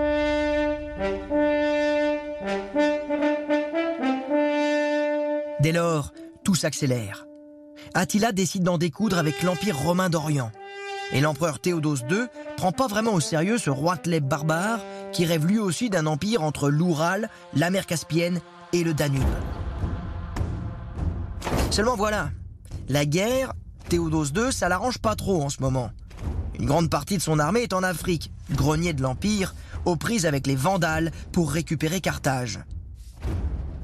Dès 5.61 5.73
lors, 5.73 6.13
tout 6.45 6.55
s'accélère. 6.55 7.27
Attila 7.95 8.33
décide 8.33 8.63
d'en 8.63 8.79
découdre 8.79 9.19
avec 9.19 9.43
l'Empire 9.43 9.79
romain 9.79 10.11
d'Orient. 10.11 10.51
Et 11.13 11.21
l'empereur 11.21 11.61
Théodose 11.61 12.05
II 12.11 12.27
prend 12.57 12.73
pas 12.73 12.89
vraiment 12.89 13.15
au 13.15 13.21
sérieux 13.21 13.59
ce 13.59 13.71
roi 13.71 13.97
Tleb 13.97 14.25
barbare 14.25 14.81
qui 15.13 15.25
rêve 15.25 15.47
lui 15.47 15.59
aussi 15.59 15.89
d'un 15.89 16.07
empire 16.07 16.43
entre 16.43 16.69
l'Oural, 16.69 17.31
la 17.55 17.71
mer 17.71 17.87
Caspienne 17.87 18.41
et 18.73 18.85
le 18.85 18.93
Danube. 18.93 19.23
Seulement 21.71 21.97
voilà, 21.97 22.31
la 22.89 23.07
guerre, 23.07 23.53
Théodose 23.89 24.33
II, 24.37 24.53
ça 24.53 24.69
l'arrange 24.69 24.99
pas 24.99 25.15
trop 25.15 25.43
en 25.43 25.49
ce 25.49 25.63
moment. 25.63 25.91
Une 26.59 26.67
grande 26.67 26.91
partie 26.91 27.17
de 27.17 27.23
son 27.23 27.39
armée 27.39 27.61
est 27.61 27.73
en 27.73 27.83
Afrique, 27.83 28.33
grenier 28.51 28.93
de 28.93 29.03
l'Empire, 29.03 29.55
aux 29.85 29.97
prises 29.97 30.27
avec 30.27 30.47
les 30.47 30.57
Vandales 30.57 31.13
pour 31.33 31.53
récupérer 31.53 32.01
Carthage. 32.01 32.61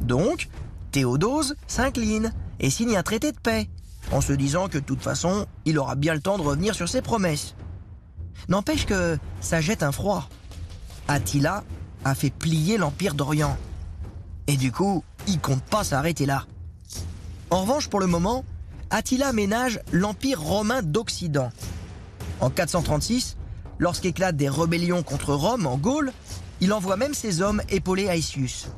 Donc, 0.00 0.48
Théodose 0.92 1.56
s'incline 1.66 2.32
et 2.61 2.70
signe 2.70 2.96
un 2.96 3.02
traité 3.02 3.32
de 3.32 3.38
paix, 3.38 3.68
en 4.12 4.20
se 4.20 4.32
disant 4.32 4.68
que 4.68 4.78
de 4.78 4.84
toute 4.84 5.02
façon, 5.02 5.46
il 5.64 5.78
aura 5.78 5.94
bien 5.94 6.14
le 6.14 6.20
temps 6.20 6.37
de 6.37 6.42
revenir 6.42 6.75
sur 6.75 6.88
ses 6.88 7.02
promesses. 7.02 7.54
N'empêche 8.49 8.87
que 8.87 9.18
ça 9.40 9.61
jette 9.61 9.82
un 9.82 9.92
froid. 9.92 10.28
Attila 11.08 11.64
a 12.04 12.14
fait 12.14 12.30
plier 12.30 12.76
l'Empire 12.76 13.14
d'Orient. 13.14 13.56
Et 14.46 14.56
du 14.56 14.70
coup, 14.70 15.02
il 15.26 15.40
compte 15.40 15.62
pas 15.62 15.84
s'arrêter 15.84 16.26
là. 16.26 16.46
En 17.50 17.62
revanche, 17.62 17.88
pour 17.88 18.00
le 18.00 18.06
moment, 18.06 18.44
Attila 18.90 19.32
ménage 19.32 19.80
l'Empire 19.92 20.40
romain 20.40 20.82
d'Occident. 20.82 21.50
En 22.40 22.50
436, 22.50 23.37
lorsqu'éclatent 23.78 24.37
des 24.37 24.49
rébellions 24.49 25.02
contre 25.02 25.34
Rome 25.34 25.66
en 25.66 25.78
Gaule, 25.78 26.12
il 26.61 26.72
envoie 26.72 26.96
même 26.96 27.14
ses 27.14 27.40
hommes 27.40 27.62
épauler 27.68 28.04
Aetius. 28.04 28.68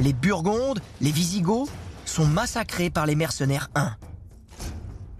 Les 0.00 0.12
Burgondes, 0.12 0.80
les 1.00 1.12
Visigoths, 1.12 1.70
sont 2.04 2.26
massacrés 2.26 2.90
par 2.90 3.06
les 3.06 3.14
mercenaires 3.14 3.70
huns. 3.74 3.94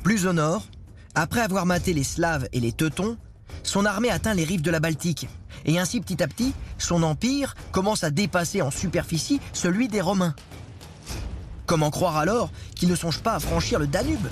Plus 0.02 0.26
au 0.26 0.32
nord, 0.32 0.66
après 1.14 1.40
avoir 1.40 1.64
maté 1.64 1.92
les 1.92 2.04
Slaves 2.04 2.48
et 2.52 2.60
les 2.60 2.72
Teutons, 2.72 3.16
son 3.62 3.86
armée 3.86 4.10
atteint 4.10 4.34
les 4.34 4.44
rives 4.44 4.62
de 4.62 4.70
la 4.70 4.80
Baltique, 4.80 5.28
et 5.64 5.78
ainsi 5.78 6.00
petit 6.00 6.22
à 6.22 6.28
petit, 6.28 6.52
son 6.76 7.02
empire 7.02 7.54
commence 7.72 8.04
à 8.04 8.10
dépasser 8.10 8.62
en 8.62 8.70
superficie 8.70 9.40
celui 9.52 9.88
des 9.88 10.00
Romains. 10.00 10.34
Comment 11.66 11.90
croire 11.90 12.16
alors 12.16 12.50
qu'il 12.74 12.90
ne 12.90 12.96
songe 12.96 13.20
pas 13.20 13.34
à 13.34 13.40
franchir 13.40 13.78
le 13.78 13.86
Danube? 13.86 14.26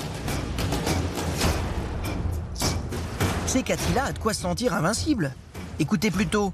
C'est 3.46 3.62
qu'Attila 3.62 4.04
a 4.06 4.12
de 4.12 4.18
quoi 4.18 4.34
se 4.34 4.42
sentir 4.42 4.75
invincible. 4.75 5.34
Écoutez 5.78 6.11
plutôt, 6.11 6.52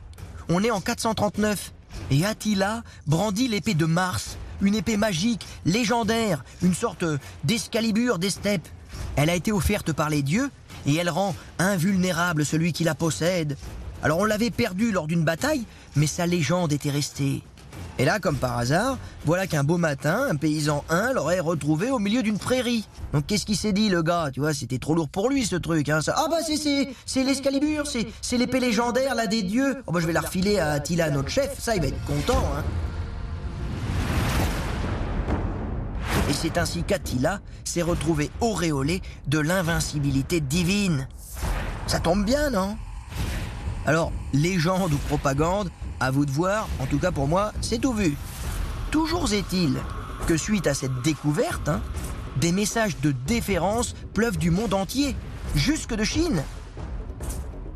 on 0.48 0.62
est 0.62 0.70
en 0.70 0.80
439, 0.80 1.72
et 2.10 2.24
Attila 2.24 2.82
brandit 3.06 3.48
l'épée 3.48 3.74
de 3.74 3.86
Mars, 3.86 4.36
une 4.60 4.74
épée 4.74 4.96
magique, 4.96 5.46
légendaire, 5.64 6.44
une 6.62 6.74
sorte 6.74 7.04
d'escalibur 7.44 8.18
des 8.18 8.30
steppes. 8.30 8.68
Elle 9.16 9.30
a 9.30 9.34
été 9.34 9.52
offerte 9.52 9.92
par 9.92 10.10
les 10.10 10.22
dieux 10.22 10.50
et 10.86 10.94
elle 10.94 11.10
rend 11.10 11.34
invulnérable 11.58 12.44
celui 12.44 12.72
qui 12.72 12.84
la 12.84 12.94
possède. 12.94 13.56
Alors 14.02 14.18
on 14.18 14.24
l'avait 14.24 14.50
perdue 14.50 14.92
lors 14.92 15.06
d'une 15.06 15.24
bataille, 15.24 15.64
mais 15.96 16.06
sa 16.06 16.26
légende 16.26 16.72
était 16.72 16.90
restée. 16.90 17.42
Et 18.00 18.04
là, 18.04 18.20
comme 18.20 18.36
par 18.36 18.56
hasard, 18.56 18.96
voilà 19.24 19.48
qu'un 19.48 19.64
beau 19.64 19.76
matin, 19.76 20.28
un 20.30 20.36
paysan 20.36 20.84
un 20.88 21.12
l'aurait 21.12 21.40
retrouvé 21.40 21.90
au 21.90 21.98
milieu 21.98 22.22
d'une 22.22 22.38
prairie. 22.38 22.86
Donc 23.12 23.26
qu'est-ce 23.26 23.44
qu'il 23.44 23.56
s'est 23.56 23.72
dit, 23.72 23.88
le 23.88 24.02
gars 24.02 24.30
Tu 24.32 24.38
vois, 24.38 24.54
c'était 24.54 24.78
trop 24.78 24.94
lourd 24.94 25.08
pour 25.08 25.28
lui, 25.28 25.44
ce 25.44 25.56
truc. 25.56 25.88
Hein. 25.88 25.98
Ah 26.14 26.26
bah 26.30 26.36
c'est, 26.46 26.56
c'est, 26.56 26.88
c'est 27.06 27.24
l'escalibur, 27.24 27.88
c'est, 27.88 28.06
c'est 28.22 28.38
l'épée 28.38 28.60
légendaire, 28.60 29.16
là, 29.16 29.26
des 29.26 29.42
dieux. 29.42 29.82
Oh 29.86 29.92
bah 29.92 29.98
je 30.00 30.06
vais 30.06 30.12
la 30.12 30.20
refiler 30.20 30.60
à 30.60 30.70
Attila, 30.70 31.10
notre 31.10 31.28
chef, 31.28 31.58
ça, 31.58 31.74
il 31.74 31.82
va 31.82 31.88
être 31.88 32.04
content. 32.04 32.44
Hein. 32.56 32.62
Et 36.30 36.32
c'est 36.34 36.56
ainsi 36.56 36.84
qu'Attila 36.84 37.40
s'est 37.64 37.82
retrouvé 37.82 38.30
auréolé 38.40 39.02
de 39.26 39.40
l'invincibilité 39.40 40.40
divine. 40.40 41.08
Ça 41.88 41.98
tombe 41.98 42.24
bien, 42.24 42.50
non? 42.50 42.76
Alors, 43.86 44.12
légende 44.34 44.92
ou 44.92 44.98
propagande, 44.98 45.70
à 46.00 46.10
vous 46.10 46.26
de 46.26 46.30
voir, 46.30 46.68
en 46.80 46.86
tout 46.86 46.98
cas 46.98 47.10
pour 47.10 47.28
moi, 47.28 47.52
c'est 47.60 47.80
tout 47.80 47.92
vu. 47.92 48.16
Toujours 48.90 49.32
est-il 49.32 49.76
que 50.26 50.36
suite 50.36 50.66
à 50.66 50.74
cette 50.74 51.02
découverte, 51.02 51.68
hein, 51.68 51.80
des 52.36 52.52
messages 52.52 52.98
de 53.00 53.12
déférence 53.26 53.94
pleuvent 54.14 54.38
du 54.38 54.50
monde 54.50 54.74
entier, 54.74 55.16
jusque 55.54 55.94
de 55.94 56.04
Chine. 56.04 56.42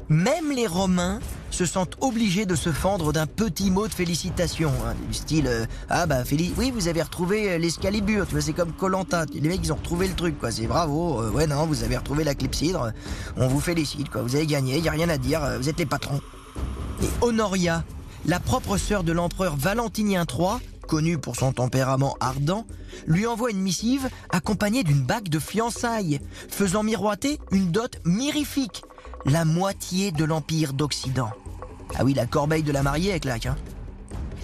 Même 0.09 0.53
les 0.53 0.67
Romains 0.67 1.21
se 1.51 1.67
sentent 1.67 1.97
obligés 2.01 2.47
de 2.47 2.55
se 2.55 2.71
fendre 2.71 3.13
d'un 3.13 3.27
petit 3.27 3.71
mot 3.71 3.87
de 3.87 3.93
félicitation, 3.93 4.73
hein, 4.87 4.95
du 5.07 5.15
style 5.15 5.47
euh, 5.47 5.67
ah 5.91 6.07
bah 6.07 6.23
oui 6.31 6.73
vous 6.75 6.89
avez 6.89 7.03
retrouvé 7.03 7.53
euh, 7.53 7.59
l'escalibur, 7.59 8.27
tu 8.27 8.33
vois 8.33 8.41
c'est 8.41 8.55
comme 8.55 8.73
Colanta, 8.73 9.27
les 9.33 9.49
mecs 9.49 9.61
ils 9.63 9.73
ont 9.73 9.77
retrouvé 9.77 10.09
le 10.09 10.15
truc 10.15 10.39
quoi, 10.39 10.51
c'est 10.51 10.67
bravo, 10.67 11.21
euh, 11.21 11.31
ouais 11.31 11.47
non 11.47 11.67
vous 11.67 11.85
avez 11.85 11.99
retrouvé 11.99 12.25
la 12.25 12.35
clepsydre, 12.35 12.93
on 13.37 13.49
vous 13.49 13.61
félicite 13.61 14.09
quoi, 14.09 14.23
vous 14.23 14.35
avez 14.35 14.47
gagné, 14.47 14.79
y 14.79 14.89
a 14.89 14.93
rien 14.93 15.11
à 15.11 15.19
dire, 15.19 15.43
vous 15.59 15.69
êtes 15.69 15.79
les 15.79 15.87
patrons. 15.87 16.21
Et 17.03 17.09
Honoria, 17.21 17.85
la 18.27 18.41
propre 18.41 18.77
sœur 18.77 19.03
de 19.05 19.13
l'empereur 19.13 19.57
Valentinien 19.57 20.25
III, 20.29 20.61
connu 20.87 21.19
pour 21.19 21.37
son 21.37 21.53
tempérament 21.53 22.17
ardent, 22.21 22.67
lui 23.07 23.27
envoie 23.27 23.51
une 23.51 23.61
missive 23.61 24.09
accompagnée 24.31 24.85
d'une 24.85 25.03
bague 25.03 25.29
de 25.29 25.39
fiançailles, 25.39 26.21
faisant 26.49 26.83
miroiter 26.83 27.39
une 27.51 27.71
dot 27.71 27.99
mirifique, 28.05 28.85
la 29.25 29.45
moitié 29.45 30.13
de 30.13 30.25
l'Empire 30.25 30.73
d'Occident. 30.73 31.31
Ah 31.97 32.05
oui, 32.05 32.15
la 32.15 32.27
corbeille 32.27 32.63
de 32.63 32.73
la 32.73 32.83
mariée 32.83 33.19
claque. 33.21 33.47
Hein. 33.47 33.57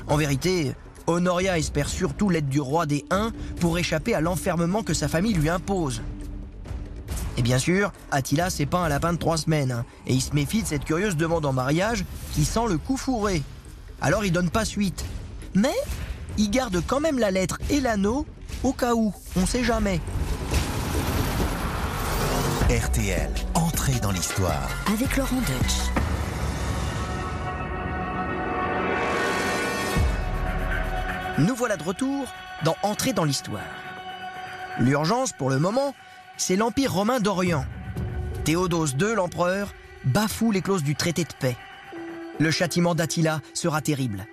En 0.06 0.16
vérité, 0.16 0.74
Honoria 1.06 1.58
espère 1.58 1.88
surtout 1.88 2.30
l'aide 2.30 2.48
du 2.48 2.60
roi 2.60 2.86
des 2.86 3.04
Huns 3.10 3.32
pour 3.60 3.78
échapper 3.78 4.14
à 4.14 4.20
l'enfermement 4.20 4.82
que 4.82 4.94
sa 4.94 5.08
famille 5.08 5.34
lui 5.34 5.48
impose. 5.48 6.02
Et 7.36 7.42
bien 7.42 7.58
sûr, 7.58 7.92
Attila 8.10 8.50
s'est 8.50 8.66
peint 8.66 8.82
un 8.82 8.88
lapin 8.88 9.12
de 9.12 9.18
trois 9.18 9.36
semaines, 9.36 9.70
hein, 9.70 9.84
et 10.06 10.14
il 10.14 10.20
se 10.20 10.34
méfie 10.34 10.62
de 10.62 10.66
cette 10.66 10.84
curieuse 10.84 11.16
demande 11.16 11.46
en 11.46 11.52
mariage 11.52 12.04
qui 12.34 12.44
sent 12.44 12.66
le 12.68 12.78
coup 12.78 12.96
fourré. 12.96 13.42
Alors 14.00 14.24
il 14.24 14.32
donne 14.32 14.50
pas 14.50 14.64
suite. 14.64 15.04
Mais 15.54 15.74
il 16.36 16.50
garde 16.50 16.82
quand 16.86 17.00
même 17.00 17.18
la 17.18 17.30
lettre 17.30 17.58
et 17.70 17.80
l'anneau 17.80 18.26
au 18.62 18.72
cas 18.72 18.94
où, 18.94 19.12
on 19.36 19.46
sait 19.46 19.64
jamais. 19.64 20.00
RTL, 22.68 23.30
entrée 23.54 23.98
dans 24.00 24.10
l'histoire. 24.10 24.68
Avec 24.92 25.16
Laurent 25.16 25.36
Deutsch. 25.36 25.88
Nous 31.38 31.54
voilà 31.54 31.76
de 31.76 31.82
retour 31.84 32.26
dans 32.64 32.76
Entrée 32.82 33.12
dans 33.12 33.24
l'histoire. 33.24 33.62
L'urgence 34.80 35.32
pour 35.32 35.50
le 35.50 35.58
moment, 35.58 35.94
c'est 36.36 36.56
l'Empire 36.56 36.92
romain 36.92 37.20
d'Orient. 37.20 37.64
Théodose 38.44 38.96
II, 39.00 39.14
l'empereur, 39.14 39.72
bafoue 40.04 40.50
les 40.50 40.62
clauses 40.62 40.82
du 40.82 40.96
traité 40.96 41.22
de 41.22 41.32
paix. 41.38 41.56
Le 42.38 42.50
châtiment 42.50 42.94
d'Attila 42.94 43.40
sera 43.54 43.80
terrible. 43.80 44.26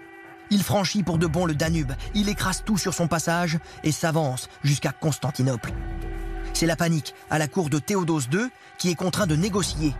Il 0.51 0.63
franchit 0.63 1.03
pour 1.03 1.17
de 1.17 1.25
bon 1.25 1.45
le 1.45 1.55
Danube, 1.55 1.93
il 2.13 2.29
écrase 2.29 2.63
tout 2.63 2.77
sur 2.77 2.93
son 2.93 3.07
passage 3.07 3.57
et 3.83 3.91
s'avance 3.91 4.47
jusqu'à 4.63 4.91
Constantinople. 4.91 5.73
C'est 6.53 6.67
la 6.67 6.75
panique 6.75 7.15
à 7.29 7.39
la 7.39 7.47
cour 7.47 7.69
de 7.69 7.79
Théodose 7.79 8.29
II 8.31 8.47
qui 8.77 8.91
est 8.91 8.95
contraint 8.95 9.27
de 9.27 9.35
négocier. 9.35 9.93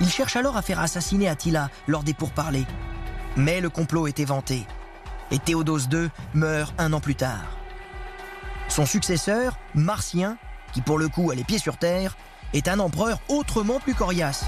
Il 0.00 0.08
cherche 0.08 0.36
alors 0.36 0.56
à 0.56 0.62
faire 0.62 0.80
assassiner 0.80 1.28
Attila 1.28 1.68
lors 1.88 2.04
des 2.04 2.14
pourparlers. 2.14 2.66
Mais 3.36 3.60
le 3.60 3.70
complot 3.70 4.06
est 4.06 4.20
éventé 4.20 4.66
et 5.30 5.38
Théodose 5.38 5.88
II 5.92 6.10
meurt 6.34 6.74
un 6.78 6.92
an 6.92 7.00
plus 7.00 7.14
tard. 7.14 7.56
Son 8.68 8.86
successeur, 8.86 9.58
Martien, 9.74 10.36
qui 10.72 10.80
pour 10.80 10.98
le 10.98 11.08
coup 11.08 11.30
a 11.30 11.34
les 11.34 11.44
pieds 11.44 11.58
sur 11.58 11.76
terre, 11.76 12.16
est 12.52 12.68
un 12.68 12.78
empereur 12.78 13.20
autrement 13.28 13.80
plus 13.80 13.94
coriace. 13.94 14.46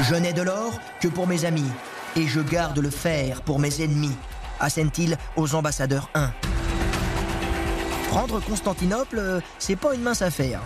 Je 0.00 0.14
n'ai 0.14 0.32
de 0.32 0.42
l'or 0.42 0.72
que 1.00 1.08
pour 1.08 1.26
mes 1.26 1.44
amis, 1.44 1.70
et 2.16 2.26
je 2.26 2.40
garde 2.40 2.78
le 2.78 2.90
fer 2.90 3.42
pour 3.42 3.58
mes 3.58 3.80
ennemis, 3.80 4.16
assène-t-il 4.58 5.16
aux 5.36 5.54
ambassadeurs 5.54 6.10
1. 6.14 6.32
Prendre 8.08 8.40
Constantinople, 8.40 9.18
euh, 9.18 9.40
c'est 9.58 9.76
pas 9.76 9.94
une 9.94 10.02
mince 10.02 10.22
affaire. 10.22 10.60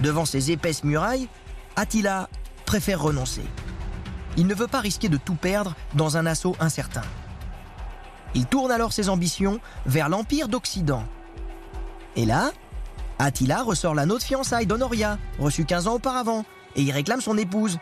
Devant 0.00 0.24
ces 0.24 0.50
épaisses 0.50 0.84
murailles, 0.84 1.28
Attila 1.76 2.28
préfère 2.64 3.00
renoncer. 3.00 3.44
Il 4.36 4.46
ne 4.46 4.54
veut 4.54 4.66
pas 4.66 4.80
risquer 4.80 5.08
de 5.08 5.16
tout 5.16 5.34
perdre 5.34 5.74
dans 5.94 6.16
un 6.16 6.26
assaut 6.26 6.56
incertain. 6.60 7.02
Il 8.34 8.46
tourne 8.46 8.70
alors 8.70 8.92
ses 8.92 9.08
ambitions 9.08 9.60
vers 9.86 10.08
l'Empire 10.08 10.48
d'Occident. 10.48 11.04
Et 12.16 12.26
là, 12.26 12.50
Attila 13.18 13.62
ressort 13.62 13.94
l'anneau 13.94 14.18
de 14.18 14.22
fiançailles 14.22 14.66
d'Honoria, 14.66 15.18
reçu 15.38 15.64
15 15.64 15.86
ans 15.86 15.94
auparavant, 15.94 16.44
et 16.74 16.82
il 16.82 16.90
réclame 16.90 17.20
son 17.20 17.38
épouse. 17.38 17.78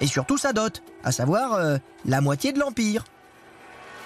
Et 0.00 0.06
surtout 0.06 0.38
sa 0.38 0.52
dot, 0.52 0.82
à 1.04 1.12
savoir 1.12 1.54
euh, 1.54 1.78
la 2.04 2.20
moitié 2.20 2.52
de 2.52 2.58
l'Empire. 2.58 3.04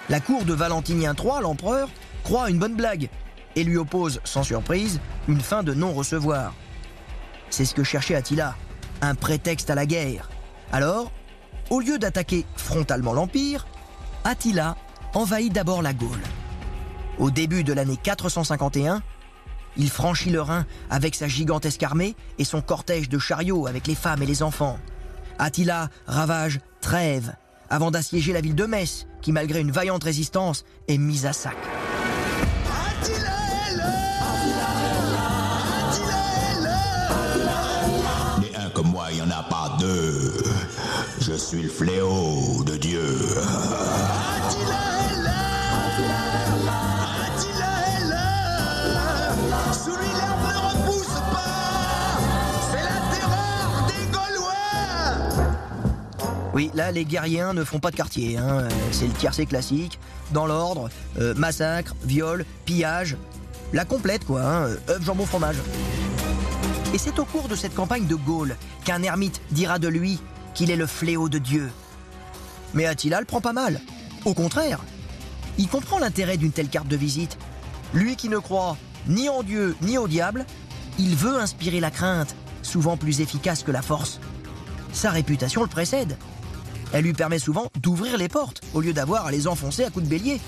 La 0.09 0.19
cour 0.19 0.45
de 0.45 0.53
Valentinien 0.53 1.13
III, 1.13 1.41
l'empereur, 1.41 1.89
croit 2.23 2.49
une 2.49 2.59
bonne 2.59 2.75
blague 2.75 3.09
et 3.55 3.63
lui 3.63 3.77
oppose, 3.77 4.21
sans 4.23 4.43
surprise, 4.43 4.99
une 5.27 5.41
fin 5.41 5.63
de 5.63 5.73
non-recevoir. 5.73 6.53
C'est 7.49 7.65
ce 7.65 7.73
que 7.73 7.83
cherchait 7.83 8.15
Attila, 8.15 8.55
un 9.01 9.15
prétexte 9.15 9.69
à 9.69 9.75
la 9.75 9.85
guerre. 9.85 10.29
Alors, 10.71 11.11
au 11.69 11.79
lieu 11.79 11.97
d'attaquer 11.97 12.45
frontalement 12.55 13.13
l'Empire, 13.13 13.67
Attila 14.23 14.75
envahit 15.13 15.51
d'abord 15.51 15.81
la 15.81 15.93
Gaule. 15.93 16.21
Au 17.17 17.31
début 17.31 17.63
de 17.63 17.73
l'année 17.73 17.97
451, 18.01 19.01
il 19.77 19.89
franchit 19.89 20.29
le 20.29 20.41
Rhin 20.41 20.65
avec 20.89 21.15
sa 21.15 21.27
gigantesque 21.27 21.83
armée 21.83 22.15
et 22.37 22.43
son 22.43 22.61
cortège 22.61 23.09
de 23.09 23.19
chariots 23.19 23.67
avec 23.67 23.87
les 23.87 23.95
femmes 23.95 24.23
et 24.23 24.25
les 24.25 24.43
enfants. 24.43 24.77
Attila 25.39 25.89
ravage 26.05 26.59
Trèves 26.81 27.33
avant 27.69 27.91
d'assiéger 27.91 28.33
la 28.33 28.41
ville 28.41 28.55
de 28.55 28.65
Metz, 28.65 29.07
qui 29.21 29.31
malgré 29.31 29.61
une 29.61 29.71
vaillante 29.71 30.03
résistance 30.03 30.65
est 30.87 30.97
mise 30.97 31.25
à 31.25 31.33
sac. 31.33 31.55
Les 38.41 38.55
un 38.55 38.69
comme 38.71 38.87
moi, 38.87 39.07
il 39.11 39.15
n'y 39.15 39.21
en 39.21 39.31
a 39.31 39.43
pas 39.43 39.77
deux. 39.79 40.33
Je 41.21 41.33
suis 41.33 41.63
le 41.63 41.69
fléau 41.69 42.63
de 42.65 42.75
Dieu. 42.77 43.17
Sous 44.49 44.65
Oui, 56.53 56.71
là, 56.73 56.91
les 56.91 57.05
guerriers 57.05 57.53
ne 57.53 57.63
font 57.63 57.79
pas 57.79 57.91
de 57.91 57.95
quartier. 57.95 58.37
hein. 58.37 58.67
C'est 58.91 59.07
le 59.07 59.13
tiercé 59.13 59.45
classique, 59.45 59.99
dans 60.31 60.45
l'ordre, 60.45 60.89
euh, 61.19 61.33
massacre, 61.35 61.95
viol, 62.03 62.45
pillage. 62.65 63.17
La 63.71 63.85
complète, 63.85 64.25
quoi, 64.25 64.41
hein, 64.41 64.67
jambon, 65.01 65.25
fromage. 65.25 65.57
Et 66.93 66.97
c'est 66.97 67.19
au 67.19 67.25
cours 67.25 67.47
de 67.47 67.55
cette 67.55 67.75
campagne 67.75 68.07
de 68.07 68.15
Gaule 68.15 68.55
qu'un 68.83 69.03
ermite 69.03 69.41
dira 69.51 69.77
de 69.77 69.87
lui 69.87 70.19
qu'il 70.55 70.71
est 70.71 70.75
le 70.75 70.87
fléau 70.87 71.29
de 71.29 71.37
Dieu. 71.37 71.69
Mais 72.73 72.87
Attila 72.87 73.19
le 73.19 73.25
prend 73.27 73.41
pas 73.41 73.53
mal. 73.53 73.79
Au 74.25 74.33
contraire, 74.33 74.79
il 75.59 75.67
comprend 75.67 75.99
l'intérêt 75.99 76.37
d'une 76.37 76.51
telle 76.51 76.67
carte 76.69 76.87
de 76.87 76.95
visite. 76.95 77.37
Lui 77.93 78.15
qui 78.15 78.27
ne 78.27 78.39
croit 78.39 78.75
ni 79.07 79.29
en 79.29 79.43
Dieu 79.43 79.75
ni 79.81 79.99
au 79.99 80.07
diable, 80.07 80.45
il 80.97 81.15
veut 81.15 81.39
inspirer 81.39 81.79
la 81.79 81.91
crainte, 81.91 82.35
souvent 82.63 82.97
plus 82.97 83.21
efficace 83.21 83.61
que 83.61 83.71
la 83.71 83.83
force. 83.83 84.19
Sa 84.91 85.11
réputation 85.11 85.61
le 85.61 85.67
précède. 85.67 86.17
Elle 86.91 87.03
lui 87.03 87.13
permet 87.13 87.39
souvent 87.39 87.67
d'ouvrir 87.81 88.17
les 88.17 88.27
portes 88.27 88.61
au 88.73 88.81
lieu 88.81 88.93
d'avoir 88.93 89.25
à 89.25 89.31
les 89.31 89.47
enfoncer 89.47 89.83
à 89.83 89.89
coups 89.89 90.05
de 90.05 90.09
bélier. 90.09 90.39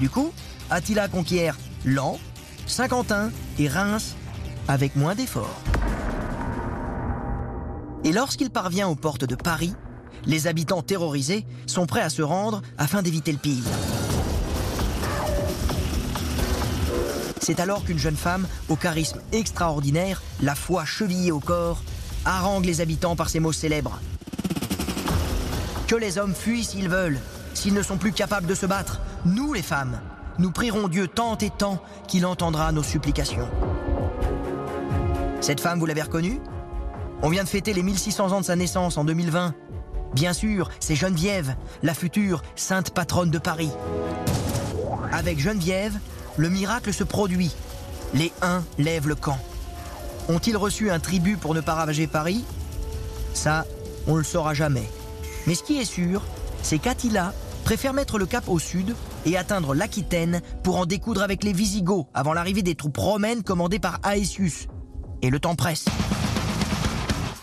Du 0.00 0.08
coup, 0.08 0.32
Attila 0.70 1.08
conquiert 1.08 1.56
Lan, 1.84 2.18
Saint-Quentin 2.66 3.30
et 3.58 3.68
Reims 3.68 4.14
avec 4.68 4.96
moins 4.96 5.14
d'efforts. 5.14 5.60
Et 8.04 8.12
lorsqu'il 8.12 8.50
parvient 8.50 8.88
aux 8.88 8.94
portes 8.94 9.24
de 9.24 9.34
Paris, 9.34 9.74
les 10.24 10.46
habitants 10.46 10.82
terrorisés 10.82 11.44
sont 11.66 11.86
prêts 11.86 12.00
à 12.00 12.10
se 12.10 12.22
rendre 12.22 12.62
afin 12.78 13.02
d'éviter 13.02 13.32
le 13.32 13.38
pire. 13.38 13.64
C'est 17.40 17.60
alors 17.60 17.84
qu'une 17.84 17.98
jeune 17.98 18.16
femme, 18.16 18.46
au 18.68 18.76
charisme 18.76 19.20
extraordinaire, 19.32 20.22
la 20.40 20.54
foi 20.54 20.84
chevillée 20.84 21.32
au 21.32 21.40
corps, 21.40 21.82
harangue 22.24 22.64
les 22.64 22.80
habitants 22.80 23.16
par 23.16 23.28
ces 23.28 23.40
mots 23.40 23.52
célèbres. 23.52 24.00
Que 25.90 25.96
les 25.96 26.18
hommes 26.18 26.36
fuient 26.36 26.62
s'ils 26.62 26.88
veulent, 26.88 27.18
s'ils 27.52 27.74
ne 27.74 27.82
sont 27.82 27.96
plus 27.96 28.12
capables 28.12 28.46
de 28.46 28.54
se 28.54 28.64
battre. 28.64 29.00
Nous, 29.24 29.52
les 29.52 29.60
femmes, 29.60 29.98
nous 30.38 30.52
prierons 30.52 30.86
Dieu 30.86 31.08
tant 31.08 31.36
et 31.38 31.50
tant 31.50 31.82
qu'il 32.06 32.26
entendra 32.26 32.70
nos 32.70 32.84
supplications. 32.84 33.48
Cette 35.40 35.60
femme, 35.60 35.80
vous 35.80 35.86
l'avez 35.86 36.02
reconnue? 36.02 36.38
On 37.22 37.28
vient 37.28 37.42
de 37.42 37.48
fêter 37.48 37.72
les 37.72 37.82
1600 37.82 38.30
ans 38.30 38.40
de 38.40 38.44
sa 38.44 38.54
naissance 38.54 38.98
en 38.98 39.04
2020. 39.04 39.52
Bien 40.14 40.32
sûr, 40.32 40.70
c'est 40.78 40.94
Geneviève, 40.94 41.56
la 41.82 41.92
future 41.92 42.42
sainte 42.54 42.92
patronne 42.92 43.32
de 43.32 43.38
Paris. 43.38 43.72
Avec 45.10 45.40
Geneviève, 45.40 45.98
le 46.36 46.50
miracle 46.50 46.94
se 46.94 47.02
produit. 47.02 47.50
Les 48.14 48.32
Huns 48.42 48.62
lèvent 48.78 49.08
le 49.08 49.16
camp. 49.16 49.40
Ont-ils 50.28 50.56
reçu 50.56 50.92
un 50.92 51.00
tribut 51.00 51.36
pour 51.36 51.52
ne 51.52 51.60
pas 51.60 51.74
ravager 51.74 52.06
Paris? 52.06 52.44
Ça, 53.34 53.66
on 54.06 54.12
ne 54.12 54.18
le 54.18 54.24
saura 54.24 54.54
jamais. 54.54 54.88
Mais 55.46 55.54
ce 55.54 55.62
qui 55.62 55.78
est 55.78 55.84
sûr, 55.84 56.22
c'est 56.62 56.78
qu'Attila 56.78 57.32
préfère 57.64 57.92
mettre 57.92 58.18
le 58.18 58.26
cap 58.26 58.48
au 58.48 58.58
sud 58.58 58.94
et 59.26 59.36
atteindre 59.36 59.74
l'Aquitaine 59.74 60.40
pour 60.62 60.76
en 60.76 60.86
découdre 60.86 61.22
avec 61.22 61.44
les 61.44 61.52
Visigoths 61.52 62.06
avant 62.14 62.32
l'arrivée 62.32 62.62
des 62.62 62.74
troupes 62.74 62.96
romaines 62.96 63.42
commandées 63.42 63.78
par 63.78 64.00
Aetius. 64.04 64.66
Et 65.22 65.30
le 65.30 65.38
temps 65.38 65.56
presse. 65.56 65.84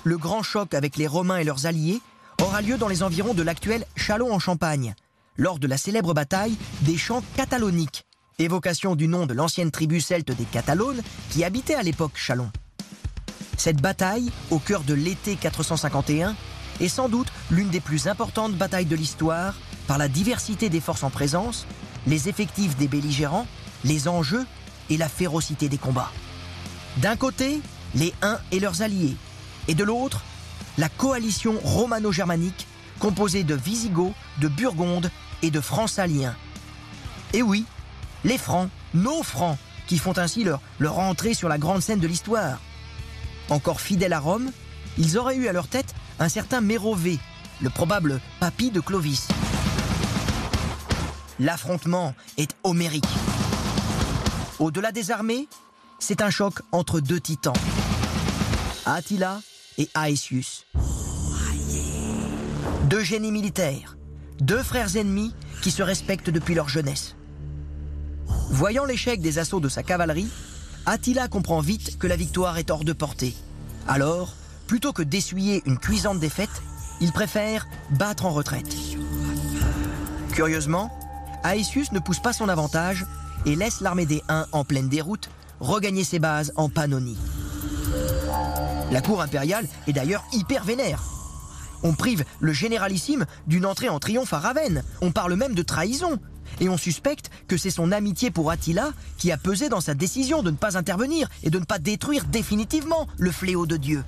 Le 0.04 0.18
grand 0.18 0.44
choc 0.44 0.74
avec 0.74 0.98
les 0.98 1.08
Romains 1.08 1.38
et 1.38 1.44
leurs 1.44 1.66
alliés 1.66 2.02
aura 2.42 2.62
lieu 2.62 2.78
dans 2.78 2.88
les 2.88 3.04
environs 3.04 3.34
de 3.34 3.44
l'actuel 3.44 3.86
Châlons 3.96 4.34
en 4.34 4.40
Champagne, 4.40 4.96
lors 5.38 5.60
de 5.60 5.68
la 5.68 5.78
célèbre 5.78 6.14
bataille 6.14 6.56
des 6.82 6.98
champs 6.98 7.24
cataloniques, 7.36 8.06
évocation 8.40 8.96
du 8.96 9.08
nom 9.08 9.26
de 9.26 9.34
l'ancienne 9.34 9.72
tribu 9.72 10.00
celte 10.00 10.32
des 10.32 10.46
Catalones 10.46 11.02
qui 11.30 11.44
habitait 11.44 11.76
à 11.76 11.84
l'époque 11.84 12.14
Châlons. 12.16 12.52
Cette 13.58 13.82
bataille, 13.82 14.32
au 14.52 14.60
cœur 14.60 14.84
de 14.84 14.94
l'été 14.94 15.36
451, 15.36 16.36
est 16.80 16.88
sans 16.88 17.10
doute 17.10 17.32
l'une 17.50 17.70
des 17.70 17.80
plus 17.80 18.08
importantes 18.08 18.54
batailles 18.54 18.86
de 18.86 18.96
l'histoire 18.96 19.56
par 19.88 19.98
la 19.98 20.08
diversité 20.08 20.70
des 20.70 20.82
forces 20.82 21.04
en 21.04 21.10
présence, 21.10 21.66
les 22.06 22.30
effectifs 22.30 22.78
des 22.78 22.88
belligérants, 22.88 23.48
les 23.84 24.08
enjeux 24.08 24.46
et 24.90 24.98
la 24.98 25.10
férocité 25.10 25.70
des 25.70 25.78
combats. 25.78 26.12
D'un 26.98 27.16
côté, 27.16 27.62
les 27.96 28.14
Huns 28.22 28.40
et 28.52 28.60
leurs 28.60 28.82
alliés, 28.82 29.16
et 29.68 29.76
de 29.76 29.84
l'autre, 29.84 30.24
la 30.78 30.90
coalition 30.90 31.60
romano-germanique 31.64 32.68
composée 33.00 33.44
de 33.44 33.56
Visigoths, 33.56 34.14
de 34.40 34.48
Burgondes 34.48 35.12
et 35.42 35.52
de 35.52 35.62
Francs-Saliens. 35.62 36.36
Et 37.34 37.42
oui, 37.42 37.66
les 38.24 38.38
Francs, 38.38 38.70
nos 38.94 39.24
Francs, 39.24 39.58
qui 39.88 39.98
font 39.98 40.18
ainsi 40.18 40.44
leur, 40.44 40.62
leur 40.80 41.00
entrée 41.00 41.34
sur 41.34 41.50
la 41.50 41.58
grande 41.58 41.82
scène 41.82 42.00
de 42.00 42.08
l'histoire. 42.08 42.60
Encore 43.50 43.80
fidèles 43.80 44.14
à 44.14 44.20
Rome, 44.20 44.52
ils 44.98 45.18
auraient 45.18 45.36
eu 45.36 45.48
à 45.48 45.54
leur 45.54 45.68
tête 45.68 45.94
un 46.20 46.30
certain 46.30 46.62
Mérové, 46.62 47.20
le 47.62 47.70
probable 47.70 48.20
papy 48.40 48.72
de 48.72 48.80
Clovis. 48.80 49.28
L'affrontement 51.40 52.16
est 52.38 52.56
homérique. 52.64 53.06
Au-delà 54.60 54.92
des 54.92 55.12
armées, 55.12 55.48
c'est 56.00 56.22
un 56.22 56.30
choc 56.30 56.56
entre 56.72 57.00
deux 57.00 57.20
titans, 57.20 57.54
Attila 58.86 59.42
et 59.78 59.90
Aetius. 59.96 60.66
Deux 62.86 63.04
génies 63.04 63.32
militaires, 63.32 63.98
deux 64.40 64.64
frères 64.64 64.96
ennemis 64.96 65.34
qui 65.62 65.72
se 65.72 65.84
respectent 65.84 66.30
depuis 66.30 66.56
leur 66.56 66.70
jeunesse. 66.70 67.16
Voyant 68.50 68.86
l'échec 68.86 69.22
des 69.22 69.40
assauts 69.40 69.60
de 69.60 69.70
sa 69.70 69.84
cavalerie, 69.84 70.30
Attila 70.86 71.28
comprend 71.28 71.60
vite 71.60 72.00
que 72.00 72.08
la 72.08 72.16
victoire 72.16 72.58
est 72.58 72.72
hors 72.72 72.86
de 72.86 72.94
portée. 72.94 73.36
Alors, 73.88 74.34
plutôt 74.68 74.94
que 74.94 75.02
d'essuyer 75.02 75.64
une 75.66 75.78
cuisante 75.78 76.20
défaite, 76.20 76.62
il 77.00 77.12
préfère 77.12 77.68
battre 77.92 78.26
en 78.26 78.32
retraite. 78.32 78.76
Curieusement, 80.34 80.92
Aetius 81.44 81.92
ne 81.92 82.00
pousse 82.00 82.20
pas 82.20 82.34
son 82.34 82.50
avantage 82.50 83.06
et 83.46 83.56
laisse 83.56 83.82
l'armée 83.82 84.06
des 84.06 84.22
Huns 84.30 84.46
en 84.52 84.66
pleine 84.66 84.90
déroute 84.90 85.30
regagner 85.60 86.04
ses 86.04 86.20
bases 86.20 86.54
en 86.56 86.70
Pannonie. 86.70 87.18
La 88.92 89.02
cour 89.02 89.22
impériale 89.22 89.68
est 89.88 89.94
d'ailleurs 89.94 90.24
hyper 90.34 90.64
vénère. 90.64 91.04
On 91.84 91.94
prive 91.94 92.24
le 92.40 92.54
généralissime 92.54 93.26
d'une 93.46 93.66
entrée 93.66 93.90
en 93.90 94.00
triomphe 94.00 94.34
à 94.34 94.40
Ravenne. 94.40 94.84
On 95.02 95.12
parle 95.12 95.36
même 95.36 95.56
de 95.56 95.62
trahison. 95.62 96.20
Et 96.60 96.70
on 96.70 96.78
suspecte 96.78 97.30
que 97.48 97.58
c'est 97.58 97.70
son 97.70 97.92
amitié 97.92 98.32
pour 98.32 98.50
Attila 98.50 98.92
qui 99.18 99.32
a 99.32 99.38
pesé 99.38 99.70
dans 99.70 99.82
sa 99.82 99.94
décision 99.94 100.42
de 100.42 100.52
ne 100.52 100.56
pas 100.56 100.78
intervenir 100.78 101.30
et 101.44 101.50
de 101.50 101.60
ne 101.60 101.66
pas 101.66 101.78
détruire 101.78 102.26
définitivement 102.26 103.08
le 103.18 103.32
fléau 103.32 103.66
de 103.66 103.78
Dieu. 103.78 104.04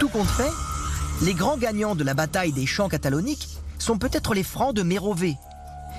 Tout 0.00 0.08
compte 0.08 0.30
fait, 0.30 0.50
les 1.20 1.34
grands 1.34 1.58
gagnants 1.58 1.94
de 1.94 2.04
la 2.04 2.14
bataille 2.14 2.52
des 2.52 2.64
champs 2.64 2.88
cataloniques 2.88 3.48
sont 3.78 3.98
peut-être 3.98 4.32
les 4.32 4.42
Francs 4.42 4.74
de 4.74 4.82
Mérové, 4.82 5.36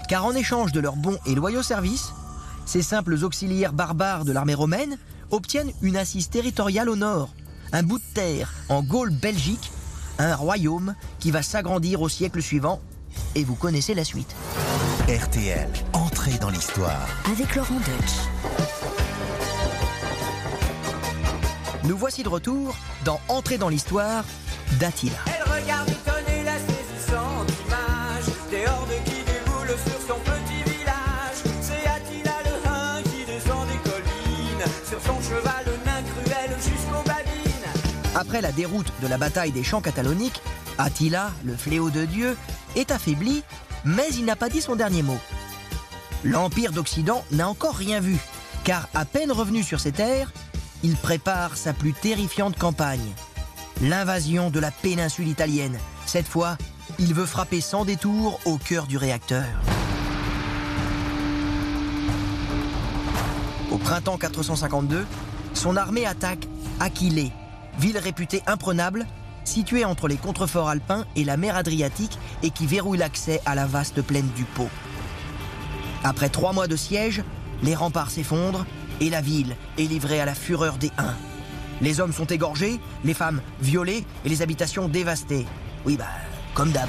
car 0.09 0.25
en 0.25 0.33
échange 0.33 0.71
de 0.71 0.79
leurs 0.79 0.95
bons 0.95 1.19
et 1.27 1.35
loyaux 1.35 1.61
services, 1.61 2.11
ces 2.65 2.81
simples 2.81 3.23
auxiliaires 3.23 3.73
barbares 3.73 4.25
de 4.25 4.31
l'armée 4.31 4.55
romaine 4.55 4.97
obtiennent 5.29 5.71
une 5.83 5.97
assise 5.97 6.31
territoriale 6.31 6.89
au 6.89 6.95
nord, 6.95 7.29
un 7.73 7.83
bout 7.83 7.99
de 7.99 8.13
terre 8.15 8.51
en 8.69 8.81
Gaule-Belgique, 8.81 9.71
un 10.17 10.35
royaume 10.35 10.95
qui 11.19 11.29
va 11.29 11.43
s'agrandir 11.43 12.01
au 12.01 12.09
siècle 12.09 12.41
suivant, 12.41 12.81
et 13.35 13.43
vous 13.43 13.55
connaissez 13.55 13.93
la 13.93 14.03
suite. 14.03 14.35
RTL, 15.07 15.69
entrée 15.93 16.39
dans 16.39 16.49
l'histoire. 16.49 17.07
Avec 17.31 17.55
Laurent 17.55 17.75
Deutsch. 17.75 18.80
Nous 21.83 21.97
voici 21.97 22.21
de 22.21 22.29
retour 22.29 22.75
dans 23.05 23.19
Entrée 23.27 23.57
dans 23.57 23.69
l'histoire 23.69 24.23
d'Attila. 24.79 25.17
Elle 25.25 25.51
regarde 25.51 25.89
étonnée 25.89 26.43
la 26.43 26.57
saisissante 26.59 27.51
image 27.65 28.25
des 28.51 28.67
hordes 28.67 29.03
qui 29.05 29.23
déboulent 29.23 29.77
sur 29.87 29.99
son 30.07 30.19
petit 30.19 30.61
village. 30.63 31.41
C'est 31.59 31.87
Attila 31.87 32.33
le 32.45 32.69
Hun 32.69 33.01
qui 33.03 33.25
descend 33.25 33.67
des 33.67 33.89
collines 33.89 34.71
sur 34.87 35.01
son 35.01 35.19
cheval 35.23 35.65
nain 35.83 36.03
cruel 36.03 36.55
jusqu'aux 36.57 37.03
babines. 37.03 38.15
Après 38.15 38.41
la 38.41 38.51
déroute 38.51 38.93
de 39.01 39.07
la 39.07 39.17
bataille 39.17 39.51
des 39.51 39.63
champs 39.63 39.81
cataloniques, 39.81 40.41
Attila, 40.77 41.31
le 41.43 41.55
fléau 41.55 41.89
de 41.89 42.05
Dieu, 42.05 42.37
est 42.75 42.91
affaibli, 42.91 43.43
mais 43.85 44.07
il 44.11 44.25
n'a 44.25 44.35
pas 44.35 44.49
dit 44.49 44.61
son 44.61 44.75
dernier 44.75 45.01
mot. 45.01 45.19
L'Empire 46.23 46.73
d'Occident 46.73 47.25
n'a 47.31 47.49
encore 47.49 47.75
rien 47.75 47.99
vu, 48.01 48.17
car 48.63 48.87
à 48.93 49.05
peine 49.05 49.31
revenu 49.31 49.63
sur 49.63 49.79
ses 49.79 49.91
terres, 49.91 50.31
il 50.83 50.95
prépare 50.95 51.57
sa 51.57 51.73
plus 51.73 51.93
terrifiante 51.93 52.57
campagne. 52.57 53.13
L'invasion 53.81 54.49
de 54.49 54.59
la 54.59 54.71
péninsule 54.71 55.27
italienne. 55.27 55.77
Cette 56.05 56.27
fois, 56.27 56.57
il 56.99 57.13
veut 57.13 57.25
frapper 57.25 57.61
sans 57.61 57.85
détour 57.85 58.39
au 58.45 58.57
cœur 58.57 58.87
du 58.87 58.97
réacteur. 58.97 59.45
Au 63.71 63.77
printemps 63.77 64.17
452, 64.17 65.05
son 65.53 65.77
armée 65.77 66.05
attaque 66.05 66.47
Aquilée, 66.79 67.31
ville 67.79 67.97
réputée 67.97 68.41
imprenable, 68.47 69.05
située 69.43 69.85
entre 69.85 70.07
les 70.07 70.17
contreforts 70.17 70.69
alpins 70.69 71.05
et 71.15 71.23
la 71.23 71.37
mer 71.37 71.55
Adriatique 71.55 72.17
et 72.43 72.49
qui 72.49 72.65
verrouille 72.65 72.97
l'accès 72.97 73.41
à 73.45 73.55
la 73.55 73.65
vaste 73.65 74.01
plaine 74.01 74.29
du 74.35 74.43
Pô. 74.43 74.67
Après 76.03 76.29
trois 76.29 76.53
mois 76.53 76.67
de 76.67 76.75
siège, 76.75 77.23
les 77.63 77.75
remparts 77.75 78.09
s'effondrent 78.09 78.65
et 79.01 79.09
la 79.09 79.19
ville 79.19 79.57
est 79.77 79.83
livrée 79.83 80.21
à 80.21 80.25
la 80.25 80.35
fureur 80.35 80.77
des 80.77 80.91
Huns. 80.97 81.15
Les 81.81 81.99
hommes 81.99 82.13
sont 82.13 82.27
égorgés, 82.27 82.79
les 83.03 83.15
femmes 83.15 83.41
violées 83.59 84.05
et 84.23 84.29
les 84.29 84.43
habitations 84.43 84.87
dévastées. 84.87 85.47
Oui, 85.85 85.97
bah, 85.97 86.05
comme 86.53 86.71
d'hab. 86.71 86.87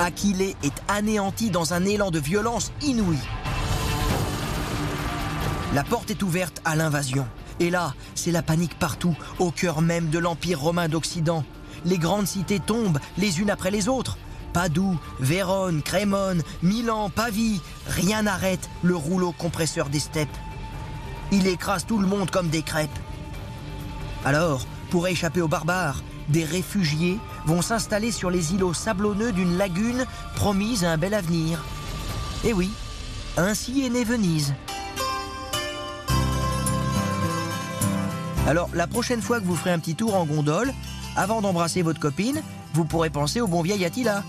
Aquilée 0.00 0.56
est 0.62 0.82
anéanti 0.88 1.50
dans 1.50 1.74
un 1.74 1.84
élan 1.84 2.10
de 2.10 2.18
violence 2.18 2.72
inouï. 2.82 3.18
La 5.74 5.84
porte 5.84 6.10
est 6.10 6.22
ouverte 6.22 6.62
à 6.64 6.74
l'invasion. 6.74 7.26
Et 7.60 7.68
là, 7.68 7.92
c'est 8.14 8.30
la 8.30 8.42
panique 8.42 8.78
partout, 8.78 9.14
au 9.38 9.50
cœur 9.50 9.82
même 9.82 10.08
de 10.08 10.18
l'Empire 10.18 10.60
romain 10.60 10.88
d'Occident. 10.88 11.44
Les 11.84 11.98
grandes 11.98 12.26
cités 12.26 12.60
tombent 12.60 13.00
les 13.18 13.40
unes 13.40 13.50
après 13.50 13.70
les 13.70 13.88
autres. 13.88 14.16
Padoue, 14.52 14.98
Vérone, 15.20 15.82
Crémone, 15.82 16.42
Milan, 16.62 17.10
Pavie, 17.10 17.60
rien 17.86 18.22
n'arrête 18.22 18.68
le 18.82 18.96
rouleau 18.96 19.32
compresseur 19.32 19.88
des 19.88 20.00
steppes. 20.00 20.28
Il 21.30 21.46
écrase 21.46 21.86
tout 21.86 21.98
le 21.98 22.06
monde 22.06 22.30
comme 22.30 22.48
des 22.48 22.62
crêpes. 22.62 22.90
Alors, 24.24 24.66
pour 24.90 25.06
échapper 25.06 25.40
aux 25.40 25.48
barbares, 25.48 26.02
des 26.28 26.44
réfugiés 26.44 27.18
vont 27.46 27.62
s'installer 27.62 28.10
sur 28.10 28.30
les 28.30 28.54
îlots 28.54 28.74
sablonneux 28.74 29.32
d'une 29.32 29.56
lagune 29.56 30.04
promise 30.34 30.84
à 30.84 30.92
un 30.92 30.98
bel 30.98 31.14
avenir. 31.14 31.64
Et 32.44 32.52
oui, 32.52 32.70
ainsi 33.36 33.84
est 33.84 33.90
née 33.90 34.04
Venise. 34.04 34.54
Alors, 38.46 38.70
la 38.72 38.86
prochaine 38.86 39.20
fois 39.20 39.40
que 39.40 39.44
vous 39.44 39.56
ferez 39.56 39.72
un 39.72 39.78
petit 39.78 39.94
tour 39.94 40.14
en 40.14 40.24
gondole, 40.24 40.72
avant 41.16 41.42
d'embrasser 41.42 41.82
votre 41.82 42.00
copine, 42.00 42.42
vous 42.72 42.84
pourrez 42.84 43.10
penser 43.10 43.40
au 43.40 43.46
bon 43.46 43.60
vieil 43.60 43.84
Attila. 43.84 44.22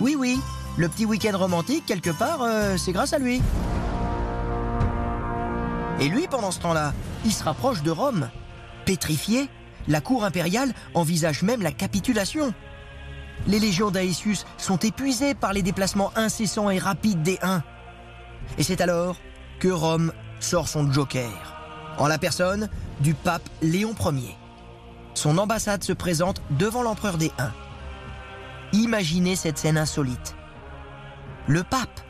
Oui, 0.00 0.14
oui, 0.18 0.38
le 0.76 0.88
petit 0.88 1.06
week-end 1.06 1.36
romantique, 1.38 1.84
quelque 1.86 2.10
part, 2.10 2.42
euh, 2.42 2.76
c'est 2.76 2.92
grâce 2.92 3.14
à 3.14 3.18
lui. 3.18 3.40
Et 6.00 6.08
lui, 6.08 6.26
pendant 6.28 6.50
ce 6.50 6.60
temps-là, 6.60 6.92
il 7.24 7.32
se 7.32 7.42
rapproche 7.42 7.82
de 7.82 7.90
Rome. 7.90 8.28
Pétrifié, 8.84 9.48
la 9.88 10.02
cour 10.02 10.24
impériale 10.24 10.74
envisage 10.92 11.42
même 11.42 11.62
la 11.62 11.72
capitulation. 11.72 12.52
Les 13.46 13.58
légions 13.58 13.90
d'Aesius 13.90 14.44
sont 14.58 14.76
épuisées 14.78 15.34
par 15.34 15.54
les 15.54 15.62
déplacements 15.62 16.12
incessants 16.14 16.68
et 16.68 16.78
rapides 16.78 17.22
des 17.22 17.38
Huns. 17.40 17.62
Et 18.58 18.62
c'est 18.62 18.82
alors 18.82 19.16
que 19.60 19.68
Rome 19.68 20.12
sort 20.40 20.68
son 20.68 20.92
joker, 20.92 21.56
en 21.96 22.06
la 22.06 22.18
personne 22.18 22.68
du 23.00 23.14
pape 23.14 23.48
Léon 23.62 23.94
Ier. 24.12 24.36
Son 25.14 25.38
ambassade 25.38 25.82
se 25.82 25.94
présente 25.94 26.42
devant 26.50 26.82
l'empereur 26.82 27.16
des 27.16 27.32
Huns. 27.38 27.65
Imaginez 28.72 29.36
cette 29.36 29.58
scène 29.58 29.78
insolite. 29.78 30.34
Le 31.46 31.62
pape, 31.62 32.00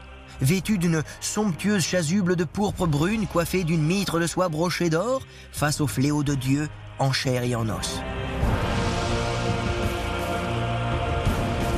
vêtu 0.40 0.78
d'une 0.78 1.02
somptueuse 1.20 1.84
chasuble 1.84 2.36
de 2.36 2.44
pourpre 2.44 2.86
brune 2.86 3.26
coiffée 3.26 3.64
d'une 3.64 3.82
mitre 3.82 4.18
de 4.18 4.26
soie 4.26 4.48
brochée 4.48 4.90
d'or, 4.90 5.22
face 5.52 5.80
au 5.80 5.86
fléau 5.86 6.22
de 6.22 6.34
Dieu 6.34 6.68
en 6.98 7.12
chair 7.12 7.42
et 7.42 7.54
en 7.54 7.68
os. 7.68 8.00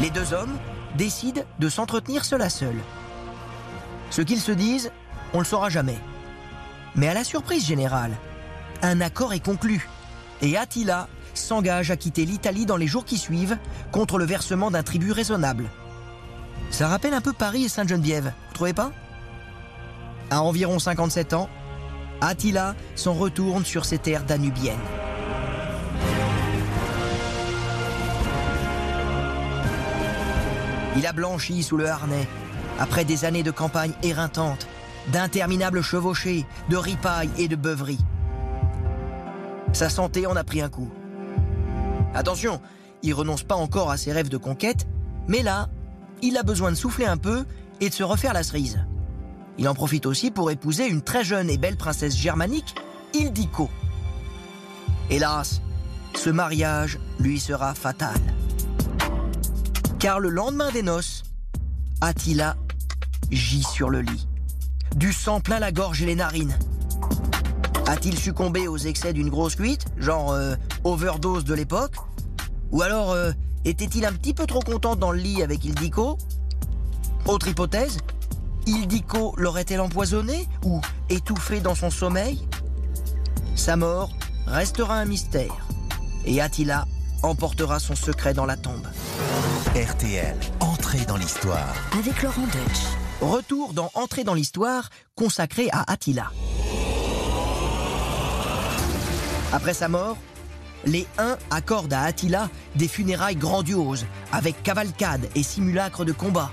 Les 0.01 0.11
deux 0.11 0.33
hommes 0.33 0.57
décident 0.97 1.43
de 1.59 1.69
s'entretenir 1.69 2.25
seul 2.25 2.43
à 2.43 2.51
seul. 2.51 2.77
Ce 4.11 4.23
qu'ils 4.23 4.41
se 4.41 4.53
disent, 4.53 4.93
on 5.33 5.41
le 5.41 5.45
saura 5.45 5.69
jamais. 5.69 5.99
Mais 6.95 7.09
à 7.09 7.15
la 7.15 7.25
surprise 7.25 7.67
générale, 7.67 8.13
un 8.83 9.01
accord 9.01 9.33
est 9.33 9.45
conclu 9.45 9.89
et 10.41 10.57
Attila 10.57 11.09
s'engage 11.41 11.91
à 11.91 11.97
quitter 11.97 12.25
l'Italie 12.25 12.67
dans 12.67 12.77
les 12.77 12.87
jours 12.87 13.05
qui 13.05 13.19
suivent 13.19 13.59
contre 13.93 14.19
le 14.19 14.25
versement 14.25 14.71
d'un 14.71 14.83
tribut 14.83 15.13
raisonnable. 15.13 15.71
Ça 16.71 16.89
rappelle 16.89 17.15
un 17.15 17.21
peu 17.21 17.33
Paris 17.33 17.65
et 17.65 17.69
Sainte-Geneviève, 17.69 18.33
vous 18.49 18.55
trouvez 18.55 18.75
pas? 18.75 18.93
À 20.31 20.43
environ 20.43 20.79
57 20.79 21.33
ans, 21.33 21.49
Attila 22.21 22.75
s'en 22.95 23.15
retourne 23.15 23.65
sur 23.65 23.85
ses 23.85 23.99
terres 23.99 24.25
danubiennes. 24.25 24.77
Il 30.97 31.07
a 31.07 31.13
blanchi 31.13 31.63
sous 31.63 31.77
le 31.77 31.89
harnais, 31.89 32.27
après 32.81 33.05
des 33.05 33.25
années 33.25 33.45
de 33.45 33.53
campagne 33.53 33.93
éreintante, 34.03 34.67
d'interminables 35.13 35.81
chevauchées, 35.81 36.45
de 36.69 36.77
ripailles 36.77 37.31
et 37.39 37.47
de 37.49 37.57
beuveries. 37.57 38.05
Sa 39.73 39.89
santé 39.89 40.27
en 40.27 40.35
a 40.35 40.43
pris 40.43 40.61
un 40.61 40.69
coup. 40.69 40.91
Attention, 42.19 42.61
il 43.05 43.15
renonce 43.15 43.45
pas 43.45 43.55
encore 43.55 43.93
à 43.93 43.97
ses 43.97 44.11
rêves 44.11 44.29
de 44.29 44.39
conquête, 44.39 44.89
mais 45.29 45.45
là, 45.45 45.69
il 46.21 46.37
a 46.37 46.43
besoin 46.43 46.73
de 46.73 46.77
souffler 46.77 47.07
un 47.07 47.17
peu 47.17 47.45
et 47.81 47.91
de 47.91 47.95
se 47.95 48.03
refaire 48.03 48.33
la 48.33 48.43
cerise. 48.43 48.85
Il 49.57 49.69
en 49.69 49.75
profite 49.75 50.05
aussi 50.05 50.33
pour 50.33 50.51
épouser 50.51 50.89
une 50.89 51.01
très 51.01 51.23
jeune 51.23 51.49
et 51.49 51.59
belle 51.59 51.77
princesse 51.77 52.17
germanique, 52.17 52.75
Ildiko. 53.15 53.71
Hélas, 55.11 55.63
ce 56.17 56.29
mariage 56.29 56.99
lui 57.21 57.39
sera 57.39 57.73
fatal. 57.73 58.19
Car 60.01 60.19
le 60.19 60.31
lendemain 60.31 60.73
des 60.73 60.83
noces, 60.83 61.23
Attila 62.01 62.57
gît 63.31 63.63
sur 63.63 63.91
le 63.91 64.01
lit. 64.01 64.27
Du 64.97 65.13
sang 65.13 65.39
plein 65.39 65.61
la 65.61 65.71
gorge 65.71 66.03
et 66.03 66.07
les 66.07 66.17
narines. 66.17 66.59
A-t-il 67.87 68.19
succombé 68.19 68.67
aux 68.67 68.77
excès 68.77 69.13
d'une 69.13 69.31
grosse 69.31 69.55
cuite, 69.55 69.85
genre 69.99 70.33
euh, 70.33 70.57
overdose 70.83 71.45
de 71.45 71.55
l'époque? 71.55 71.95
Ou 72.73 72.83
alors 72.83 73.13
euh, 73.13 73.33
était-il 73.65 74.05
un 74.05 74.13
petit 74.13 74.35
peu 74.35 74.47
trop 74.47 74.61
content 74.61 74.97
dans 74.97 75.13
le 75.13 75.19
lit 75.19 75.43
avec 75.43 75.65
Ildiko 75.65 76.19
Autre 77.27 77.49
hypothèse, 77.49 77.99
Ildiko 78.67 79.35
l'aurait-elle 79.37 79.81
empoisonné 79.81 80.47
ou 80.65 80.81
étouffé 81.09 81.61
dans 81.61 81.75
son 81.75 81.91
sommeil? 81.91 82.47
Sa 83.55 83.77
mort 83.77 84.11
restera 84.47 84.95
un 84.97 85.05
mystère 85.05 85.69
et 86.25 86.41
Attila 86.41 86.87
emportera 87.23 87.81
son 87.81 87.97
secret 87.97 88.35
dans 88.35 88.47
la 88.47 88.57
tombe. 88.57 88.87
RTL, 89.75 90.37
entrée 90.61 91.05
dans 91.07 91.17
l'histoire. 91.17 91.75
Avec 91.99 92.23
Laurent 92.23 92.43
Deutsch. 92.43 92.85
Retour 93.21 93.73
dans 93.73 93.91
Entrée 93.95 94.25
dans 94.25 94.35
l'histoire 94.35 94.91
consacré 95.17 95.69
à 95.73 95.91
Attila. 95.91 96.31
Après 99.53 99.75
sa 99.75 99.89
mort, 99.89 100.17
les 100.85 101.07
Huns 101.19 101.37
accordent 101.51 101.93
à 101.93 102.03
Attila 102.03 102.49
des 102.77 102.89
funérailles 102.89 103.37
grandioses, 103.37 104.07
avec 104.33 104.63
cavalcade 104.63 105.29
et 105.35 105.43
simulacre 105.43 106.05
de 106.05 106.13
combat. 106.13 106.51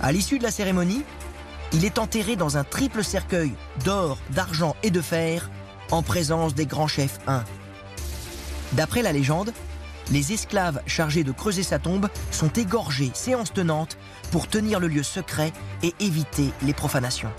À 0.00 0.12
l'issue 0.12 0.38
de 0.38 0.44
la 0.44 0.50
cérémonie, 0.50 1.02
il 1.72 1.84
est 1.84 1.98
enterré 1.98 2.36
dans 2.36 2.56
un 2.56 2.64
triple 2.64 3.04
cercueil 3.04 3.52
d'or, 3.84 4.18
d'argent 4.30 4.76
et 4.82 4.90
de 4.90 5.00
fer, 5.00 5.50
en 5.90 6.02
présence 6.02 6.54
des 6.54 6.66
grands 6.66 6.88
chefs 6.88 7.18
Huns. 7.26 7.44
D'après 8.72 9.02
la 9.02 9.12
légende, 9.12 9.52
les 10.10 10.32
esclaves 10.32 10.80
chargés 10.86 11.24
de 11.24 11.32
creuser 11.32 11.62
sa 11.62 11.78
tombe 11.78 12.08
sont 12.30 12.48
égorgés 12.48 13.10
séance 13.14 13.52
tenante 13.52 13.98
pour 14.30 14.48
tenir 14.48 14.80
le 14.80 14.88
lieu 14.88 15.02
secret 15.02 15.52
et 15.82 15.94
éviter 16.00 16.50
les 16.62 16.72
profanations. 16.72 17.32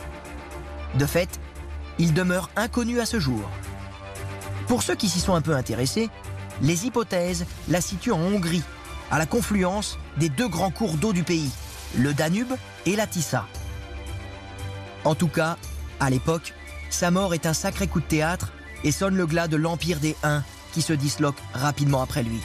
De 0.96 1.06
fait, 1.06 1.40
il 1.98 2.14
demeure 2.14 2.50
inconnu 2.56 3.00
à 3.00 3.06
ce 3.06 3.20
jour. 3.20 3.50
Pour 4.70 4.84
ceux 4.84 4.94
qui 4.94 5.10
s'y 5.10 5.20
sont 5.20 5.34
un 5.34 5.42
peu 5.42 5.56
intéressés, 5.56 6.10
les 6.62 6.86
hypothèses 6.86 7.48
la 7.70 7.82
situent 7.82 8.12
en 8.12 8.20
Hongrie, 8.20 8.62
à 9.10 9.18
la 9.18 9.26
confluence 9.26 9.98
des 10.18 10.30
deux 10.30 10.48
grands 10.48 10.70
cours 10.70 10.94
d'eau 10.94 11.12
du 11.12 11.24
pays, 11.24 11.50
le 11.98 12.14
Danube 12.14 12.54
et 12.86 12.96
la 12.96 13.08
Tissa. 13.08 13.48
En 15.06 15.16
tout 15.16 15.28
cas, 15.28 15.58
à 16.00 16.12
l'époque, 16.12 16.54
sa 16.92 17.10
mort 17.10 17.34
est 17.34 17.48
un 17.48 17.54
sacré 17.54 17.88
coup 17.88 18.00
de 18.00 18.06
théâtre 18.06 18.54
et 18.84 18.92
sonne 18.92 19.16
le 19.16 19.26
glas 19.26 19.48
de 19.48 19.58
l'empire 19.58 20.00
des 20.00 20.16
Huns 20.22 20.44
qui 20.72 20.84
se 20.84 20.94
disloque 20.94 21.42
rapidement 21.56 22.04
après 22.04 22.22
lui. 22.22 22.40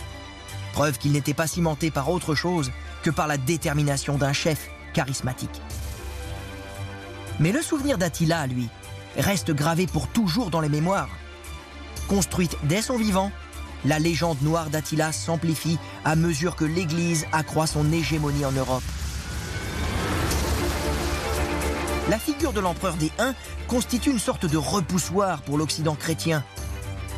Preuve 0.72 0.96
qu'il 0.96 1.12
n'était 1.12 1.34
pas 1.34 1.46
cimenté 1.46 1.90
par 1.90 2.08
autre 2.08 2.34
chose 2.34 2.72
que 3.02 3.10
par 3.10 3.26
la 3.26 3.36
détermination 3.36 4.16
d'un 4.16 4.32
chef 4.32 4.70
charismatique. 4.94 5.60
Mais 7.38 7.52
le 7.52 7.60
souvenir 7.60 7.98
d'Attila, 7.98 8.46
lui, 8.46 8.70
reste 9.18 9.50
gravé 9.50 9.86
pour 9.86 10.08
toujours 10.08 10.48
dans 10.48 10.60
les 10.60 10.70
mémoires. 10.70 11.10
Construite 12.08 12.56
dès 12.64 12.82
son 12.82 12.96
vivant, 12.96 13.32
la 13.84 13.98
légende 13.98 14.40
noire 14.42 14.70
d'Attila 14.70 15.12
s'amplifie 15.12 15.78
à 16.04 16.16
mesure 16.16 16.56
que 16.56 16.64
l'Église 16.64 17.26
accroît 17.32 17.66
son 17.66 17.92
hégémonie 17.92 18.44
en 18.44 18.52
Europe. 18.52 18.82
La 22.10 22.18
figure 22.18 22.52
de 22.52 22.60
l'empereur 22.60 22.94
des 22.94 23.10
Huns 23.18 23.34
constitue 23.66 24.10
une 24.10 24.18
sorte 24.18 24.44
de 24.44 24.58
repoussoir 24.58 25.40
pour 25.42 25.56
l'Occident 25.56 25.94
chrétien. 25.94 26.44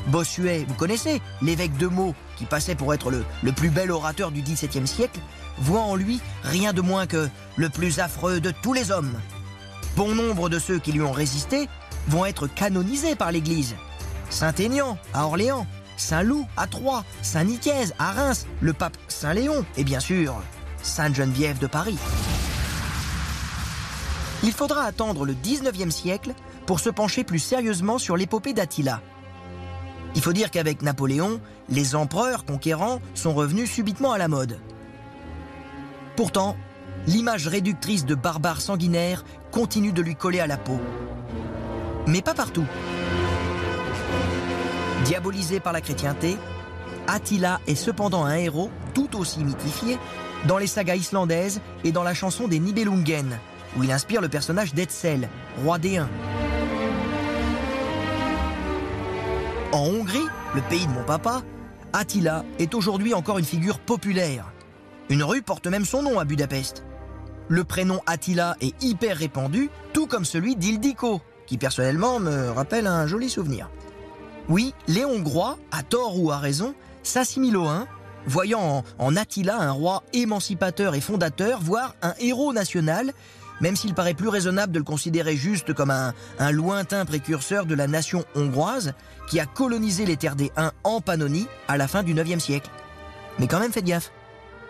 Bossuet, 0.08 0.64
vous 0.68 0.74
connaissez, 0.74 1.20
l'évêque 1.42 1.76
de 1.76 1.88
Meaux, 1.88 2.14
qui 2.36 2.44
passait 2.44 2.76
pour 2.76 2.94
être 2.94 3.10
le, 3.10 3.24
le 3.42 3.50
plus 3.50 3.70
bel 3.70 3.90
orateur 3.90 4.30
du 4.30 4.42
XVIIe 4.42 4.86
siècle, 4.86 5.18
voit 5.58 5.80
en 5.80 5.96
lui 5.96 6.20
rien 6.44 6.72
de 6.72 6.80
moins 6.80 7.06
que 7.06 7.28
le 7.56 7.68
plus 7.68 7.98
affreux 7.98 8.40
de 8.40 8.52
tous 8.62 8.72
les 8.72 8.92
hommes. 8.92 9.18
Bon 9.96 10.14
nombre 10.14 10.48
de 10.48 10.60
ceux 10.60 10.78
qui 10.78 10.92
lui 10.92 11.00
ont 11.00 11.12
résisté 11.12 11.68
vont 12.08 12.24
être 12.24 12.46
canonisés 12.46 13.16
par 13.16 13.32
l'Église. 13.32 13.74
Saint-Aignan 14.30 14.98
à 15.14 15.26
Orléans, 15.26 15.66
Saint-Loup 15.96 16.46
à 16.56 16.66
Troyes, 16.66 17.04
Saint-Nicaise 17.22 17.94
à 17.98 18.12
Reims, 18.12 18.46
le 18.60 18.72
pape 18.72 18.96
Saint-Léon 19.08 19.64
et 19.76 19.84
bien 19.84 20.00
sûr 20.00 20.34
Sainte-Geneviève 20.82 21.58
de 21.58 21.66
Paris. 21.66 21.98
Il 24.42 24.52
faudra 24.52 24.84
attendre 24.84 25.24
le 25.24 25.34
19e 25.34 25.90
siècle 25.90 26.34
pour 26.66 26.80
se 26.80 26.90
pencher 26.90 27.24
plus 27.24 27.38
sérieusement 27.38 27.98
sur 27.98 28.16
l'épopée 28.16 28.52
d'Attila. 28.52 29.00
Il 30.14 30.22
faut 30.22 30.32
dire 30.32 30.50
qu'avec 30.50 30.82
Napoléon, 30.82 31.40
les 31.68 31.94
empereurs 31.94 32.44
conquérants 32.44 33.00
sont 33.14 33.34
revenus 33.34 33.70
subitement 33.70 34.12
à 34.12 34.18
la 34.18 34.28
mode. 34.28 34.58
Pourtant, 36.16 36.56
l'image 37.06 37.48
réductrice 37.48 38.04
de 38.06 38.14
barbares 38.14 38.60
sanguinaires 38.60 39.24
continue 39.50 39.92
de 39.92 40.02
lui 40.02 40.16
coller 40.16 40.40
à 40.40 40.46
la 40.46 40.56
peau. 40.56 40.80
Mais 42.06 42.22
pas 42.22 42.34
partout. 42.34 42.66
Diabolisé 45.06 45.60
par 45.60 45.72
la 45.72 45.80
chrétienté, 45.80 46.36
Attila 47.06 47.60
est 47.68 47.76
cependant 47.76 48.24
un 48.24 48.34
héros 48.34 48.70
tout 48.92 49.16
aussi 49.16 49.44
mythifié 49.44 49.98
dans 50.48 50.58
les 50.58 50.66
sagas 50.66 50.96
islandaises 50.96 51.60
et 51.84 51.92
dans 51.92 52.02
la 52.02 52.12
chanson 52.12 52.48
des 52.48 52.58
Nibelungen, 52.58 53.38
où 53.76 53.84
il 53.84 53.92
inspire 53.92 54.20
le 54.20 54.28
personnage 54.28 54.74
d'Etzel, 54.74 55.28
roi 55.62 55.78
des 55.78 55.98
Huns. 55.98 56.08
En 59.70 59.86
Hongrie, 59.86 60.26
le 60.56 60.60
pays 60.62 60.88
de 60.88 60.92
mon 60.92 61.04
papa, 61.04 61.42
Attila 61.92 62.44
est 62.58 62.74
aujourd'hui 62.74 63.14
encore 63.14 63.38
une 63.38 63.44
figure 63.44 63.78
populaire. 63.78 64.52
Une 65.08 65.22
rue 65.22 65.42
porte 65.42 65.68
même 65.68 65.84
son 65.84 66.02
nom 66.02 66.18
à 66.18 66.24
Budapest. 66.24 66.84
Le 67.46 67.62
prénom 67.62 68.00
Attila 68.06 68.56
est 68.60 68.74
hyper 68.82 69.18
répandu, 69.18 69.70
tout 69.92 70.08
comme 70.08 70.24
celui 70.24 70.56
d'Ildiko, 70.56 71.20
qui 71.46 71.58
personnellement 71.58 72.18
me 72.18 72.50
rappelle 72.50 72.88
un 72.88 73.06
joli 73.06 73.30
souvenir. 73.30 73.70
Oui, 74.48 74.74
les 74.86 75.04
Hongrois, 75.04 75.58
à 75.72 75.82
tort 75.82 76.18
ou 76.20 76.30
à 76.30 76.38
raison, 76.38 76.74
s'assimilent 77.02 77.56
aux 77.56 77.66
Huns, 77.66 77.86
voyant 78.26 78.60
en, 78.60 78.84
en 78.98 79.16
Attila 79.16 79.58
un 79.58 79.72
roi 79.72 80.02
émancipateur 80.12 80.94
et 80.94 81.00
fondateur, 81.00 81.60
voire 81.60 81.94
un 82.02 82.14
héros 82.20 82.52
national, 82.52 83.12
même 83.60 83.74
s'il 83.74 83.94
paraît 83.94 84.14
plus 84.14 84.28
raisonnable 84.28 84.72
de 84.72 84.78
le 84.78 84.84
considérer 84.84 85.36
juste 85.36 85.72
comme 85.72 85.90
un, 85.90 86.14
un 86.38 86.50
lointain 86.52 87.04
précurseur 87.04 87.66
de 87.66 87.74
la 87.74 87.86
nation 87.86 88.24
hongroise 88.34 88.92
qui 89.28 89.40
a 89.40 89.46
colonisé 89.46 90.06
les 90.06 90.16
terres 90.16 90.36
des 90.36 90.52
Huns 90.56 90.72
en 90.84 91.00
Pannonie 91.00 91.48
à 91.66 91.76
la 91.76 91.88
fin 91.88 92.02
du 92.02 92.14
9e 92.14 92.38
siècle. 92.38 92.70
Mais 93.38 93.48
quand 93.48 93.58
même 93.58 93.72
faites 93.72 93.84
gaffe. 93.84 94.12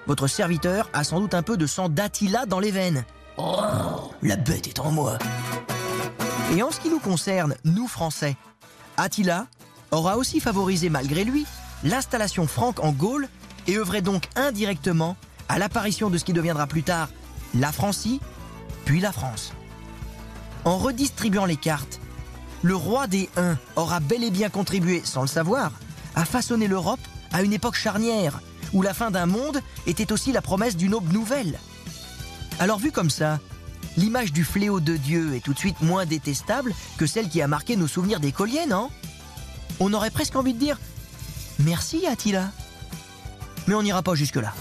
Votre 0.07 0.29
serviteur 0.29 0.89
a 0.93 1.05
sans 1.05 1.21
doute 1.21 1.35
un 1.35 1.43
peu 1.43 1.57
de 1.57 1.67
sang 1.67 1.89
d'Attila 1.89 2.47
dans 2.47 2.61
les 2.61 2.71
veines. 2.71 3.05
Oh, 3.39 4.13
la 4.23 4.37
bête 4.37 4.69
est 4.69 4.79
en 4.79 4.91
moi. 4.91 5.19
Et 6.57 6.63
en 6.63 6.71
ce 6.71 6.81
qui 6.81 6.89
nous 6.89 7.01
concerne, 7.01 7.55
nous 7.65 7.89
Français, 7.89 8.37
Attila 8.97 9.47
aura 9.91 10.17
aussi 10.17 10.41
favorisé 10.41 10.89
malgré 10.89 11.25
lui 11.25 11.47
l'installation 11.85 12.47
franque 12.47 12.83
en 12.83 12.93
Gaule 12.93 13.29
et 13.67 13.77
œuvrait 13.77 14.03
donc 14.03 14.25
indirectement 14.37 15.17
à 15.49 15.59
l'apparition 15.59 16.11
de 16.11 16.19
ce 16.19 16.25
qui 16.25 16.33
deviendra 16.33 16.67
plus 16.67 16.83
tard 16.83 17.09
la 17.55 17.73
Francie, 17.73 18.21
puis 18.85 19.01
la 19.01 19.13
France. 19.13 19.53
En 20.65 20.79
redistribuant 20.79 21.45
les 21.45 21.57
cartes, 21.57 22.01
le 22.63 22.75
roi 22.75 23.07
des 23.07 23.29
Huns 23.37 23.59
aura 23.77 24.01
bel 24.01 24.25
et 24.25 24.31
bien 24.31 24.49
contribué, 24.49 25.03
sans 25.05 25.23
le 25.23 25.29
savoir, 25.29 25.73
à 26.15 26.25
façonner 26.25 26.67
l'Europe 26.67 27.01
à 27.33 27.43
une 27.43 27.53
époque 27.53 27.77
charnière, 27.77 28.41
où 28.73 28.83
la 28.83 28.95
fin 28.95 29.11
d'un 29.11 29.27
monde 29.27 29.61
était 29.87 30.13
aussi 30.13 30.33
la 30.33 30.43
promesse 30.43 30.77
d'une 30.77 30.95
aube 30.95 31.13
nouvelle. 31.13 31.59
Alors 32.59 32.79
vu 32.79 32.91
comme 32.91 33.11
ça, 33.11 33.39
l'image 33.97 34.33
du 34.33 34.45
fléau 34.45 34.81
de 34.81 34.97
Dieu 34.97 35.35
est 35.35 35.41
tout 35.41 35.53
de 35.53 35.59
suite 35.59 35.81
moins 35.83 36.07
détestable 36.07 36.75
que 36.97 37.07
celle 37.07 37.29
qui 37.29 37.43
a 37.43 37.49
marqué 37.49 37.77
nos 37.77 37.87
souvenirs 37.87 38.21
d'écoliers, 38.21 38.67
non? 38.67 38.91
On 39.81 39.93
aurait 39.93 40.11
presque 40.11 40.37
envie 40.37 40.55
de 40.55 40.59
dire 40.59 40.79
Merci 41.59 42.07
Attila. 42.07 42.51
Mais 43.67 43.75
on 43.75 43.83
n'ira 43.83 44.03
pas 44.03 44.15
jusque-là. 44.15 44.55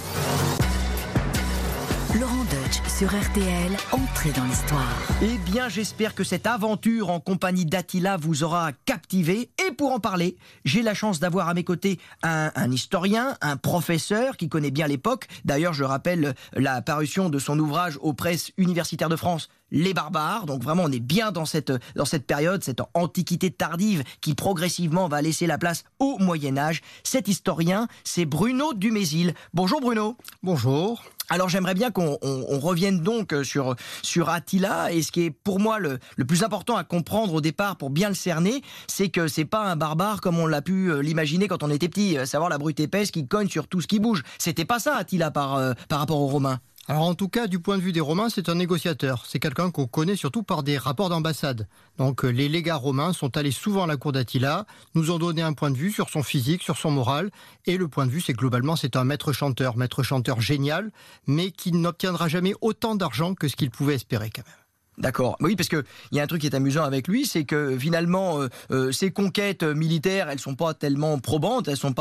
Laurent 2.19 2.45
Deutsch 2.45 2.81
sur 2.87 3.09
RTL, 3.09 3.73
entrée 3.91 4.31
dans 4.31 4.45
l'histoire. 4.45 4.97
Eh 5.21 5.37
bien, 5.51 5.67
j'espère 5.67 6.15
que 6.15 6.23
cette 6.23 6.47
aventure 6.47 7.09
en 7.09 7.19
compagnie 7.19 7.65
d'Attila 7.65 8.15
vous 8.15 8.43
aura 8.43 8.71
captivé. 8.85 9.49
Et 9.67 9.71
pour 9.73 9.91
en 9.91 9.99
parler, 9.99 10.37
j'ai 10.63 10.81
la 10.81 10.93
chance 10.93 11.19
d'avoir 11.19 11.49
à 11.49 11.53
mes 11.53 11.65
côtés 11.65 11.99
un, 12.23 12.51
un 12.55 12.71
historien, 12.71 13.35
un 13.41 13.57
professeur 13.57 14.37
qui 14.37 14.47
connaît 14.47 14.71
bien 14.71 14.87
l'époque. 14.87 15.27
D'ailleurs, 15.43 15.73
je 15.73 15.83
rappelle 15.83 16.35
la 16.53 16.81
parution 16.81 17.29
de 17.29 17.37
son 17.37 17.59
ouvrage 17.59 17.99
aux 18.01 18.13
presses 18.13 18.51
universitaires 18.57 19.09
de 19.09 19.17
France, 19.17 19.49
Les 19.71 19.93
Barbares. 19.93 20.45
Donc 20.45 20.63
vraiment, 20.63 20.83
on 20.83 20.91
est 20.91 20.99
bien 20.99 21.31
dans 21.31 21.45
cette, 21.45 21.71
dans 21.95 22.05
cette 22.05 22.25
période, 22.27 22.63
cette 22.63 22.81
antiquité 22.93 23.51
tardive 23.51 24.03
qui 24.21 24.35
progressivement 24.35 25.07
va 25.07 25.21
laisser 25.21 25.47
la 25.47 25.57
place 25.57 25.83
au 25.99 26.17
Moyen 26.19 26.57
Âge. 26.57 26.81
Cet 27.03 27.27
historien, 27.27 27.87
c'est 28.03 28.25
Bruno 28.25 28.73
Dumézil. 28.73 29.33
Bonjour 29.53 29.81
Bruno. 29.81 30.17
Bonjour. 30.43 31.03
Alors 31.27 31.49
j'aimerais 31.49 31.73
bien 31.73 31.89
qu'on 31.89 32.19
on- 32.21 32.45
on 32.49 32.59
revienne 32.59 33.01
donc 33.01 33.33
euh, 33.33 33.43
sur, 33.43 33.75
sur 34.03 34.29
Attila 34.29 34.91
et 34.93 35.01
ce 35.01 35.11
qui 35.11 35.21
est 35.23 35.31
pour 35.31 35.59
moi 35.59 35.79
le, 35.79 35.97
le 36.17 36.25
plus 36.25 36.43
important 36.43 36.75
à 36.75 36.83
comprendre 36.83 37.33
au 37.33 37.41
départ 37.41 37.77
pour 37.77 37.89
bien 37.89 38.09
le 38.09 38.13
cerner, 38.15 38.61
c'est 38.85 39.09
que 39.09 39.27
c'est 39.27 39.43
pas 39.45 39.63
un 39.63 39.75
barbare 39.75 40.21
comme 40.21 40.37
on 40.37 40.45
l'a 40.45 40.61
pu 40.61 40.91
euh, 40.91 40.99
l'imaginer 41.01 41.47
quand 41.47 41.63
on 41.63 41.71
était 41.71 41.89
petit, 41.89 42.15
euh, 42.15 42.27
savoir 42.27 42.49
la 42.51 42.59
brute 42.59 42.79
épaisse 42.79 43.09
qui 43.09 43.27
cogne 43.27 43.49
sur 43.49 43.67
tout 43.67 43.81
ce 43.81 43.87
qui 43.87 43.99
bouge. 43.99 44.21
C'était 44.37 44.65
pas 44.65 44.77
ça 44.77 44.95
Attila 44.95 45.31
par, 45.31 45.55
euh, 45.55 45.73
par 45.89 45.97
rapport 45.97 46.21
aux 46.21 46.27
Romains. 46.27 46.59
Alors 46.87 47.03
en 47.03 47.15
tout 47.15 47.29
cas, 47.29 47.47
du 47.47 47.57
point 47.57 47.77
de 47.77 47.81
vue 47.81 47.93
des 47.93 47.99
Romains, 47.99 48.29
c'est 48.29 48.47
un 48.47 48.53
négociateur. 48.53 49.25
C'est 49.27 49.39
quelqu'un 49.39 49.71
qu'on 49.71 49.87
connaît 49.87 50.15
surtout 50.15 50.43
par 50.43 50.61
des 50.61 50.77
rapports 50.77 51.09
d'ambassade. 51.09 51.67
Donc 51.97 52.23
euh, 52.23 52.29
les 52.29 52.47
légats 52.47 52.75
romains 52.75 53.11
sont 53.11 53.37
allés 53.37 53.51
souvent 53.51 53.85
à 53.85 53.87
la 53.87 53.97
cour 53.97 54.11
d'Attila, 54.11 54.67
nous 54.93 55.09
ont 55.09 55.17
donné 55.17 55.41
un 55.41 55.53
point 55.53 55.71
de 55.71 55.77
vue 55.77 55.91
sur 55.91 56.09
son 56.09 56.21
physique, 56.21 56.61
sur 56.61 56.77
son 56.77 56.91
moral. 56.91 57.31
Et 57.65 57.77
le 57.77 57.87
point 57.87 58.05
de 58.05 58.11
vue, 58.11 58.21
c'est 58.21 58.33
globalement, 58.33 58.75
c'est 58.75 58.95
un 58.97 59.03
maître 59.03 59.33
chanteur, 59.33 59.77
maître 59.77 60.03
chanteur 60.03 60.41
génial, 60.41 60.91
mais 61.25 61.49
qui 61.49 61.71
n'obtiendra 61.71 62.27
jamais 62.27 62.53
autant 62.61 62.93
d'argent 62.93 63.33
que 63.33 63.47
ce 63.47 63.55
qu'il 63.55 63.71
pouvait 63.71 63.95
espérer 63.95 64.29
quand 64.29 64.43
même. 64.45 64.64
D'accord. 64.97 65.35
Oui, 65.41 65.55
parce 65.55 65.67
que 65.67 65.83
il 66.11 66.17
y 66.17 66.19
a 66.21 66.23
un 66.23 66.27
truc 66.27 66.41
qui 66.41 66.47
est 66.47 66.55
amusant 66.55 66.83
avec 66.83 67.07
lui, 67.07 67.25
c'est 67.25 67.43
que 67.43 67.77
finalement, 67.77 68.41
euh, 68.41 68.47
euh, 68.71 68.91
ses 68.91 69.11
conquêtes 69.11 69.63
militaires, 69.63 70.29
elles 70.29 70.39
sont 70.39 70.55
pas 70.55 70.73
tellement 70.73 71.19
probantes, 71.19 71.67
elles 71.67 71.77
sont 71.77 71.93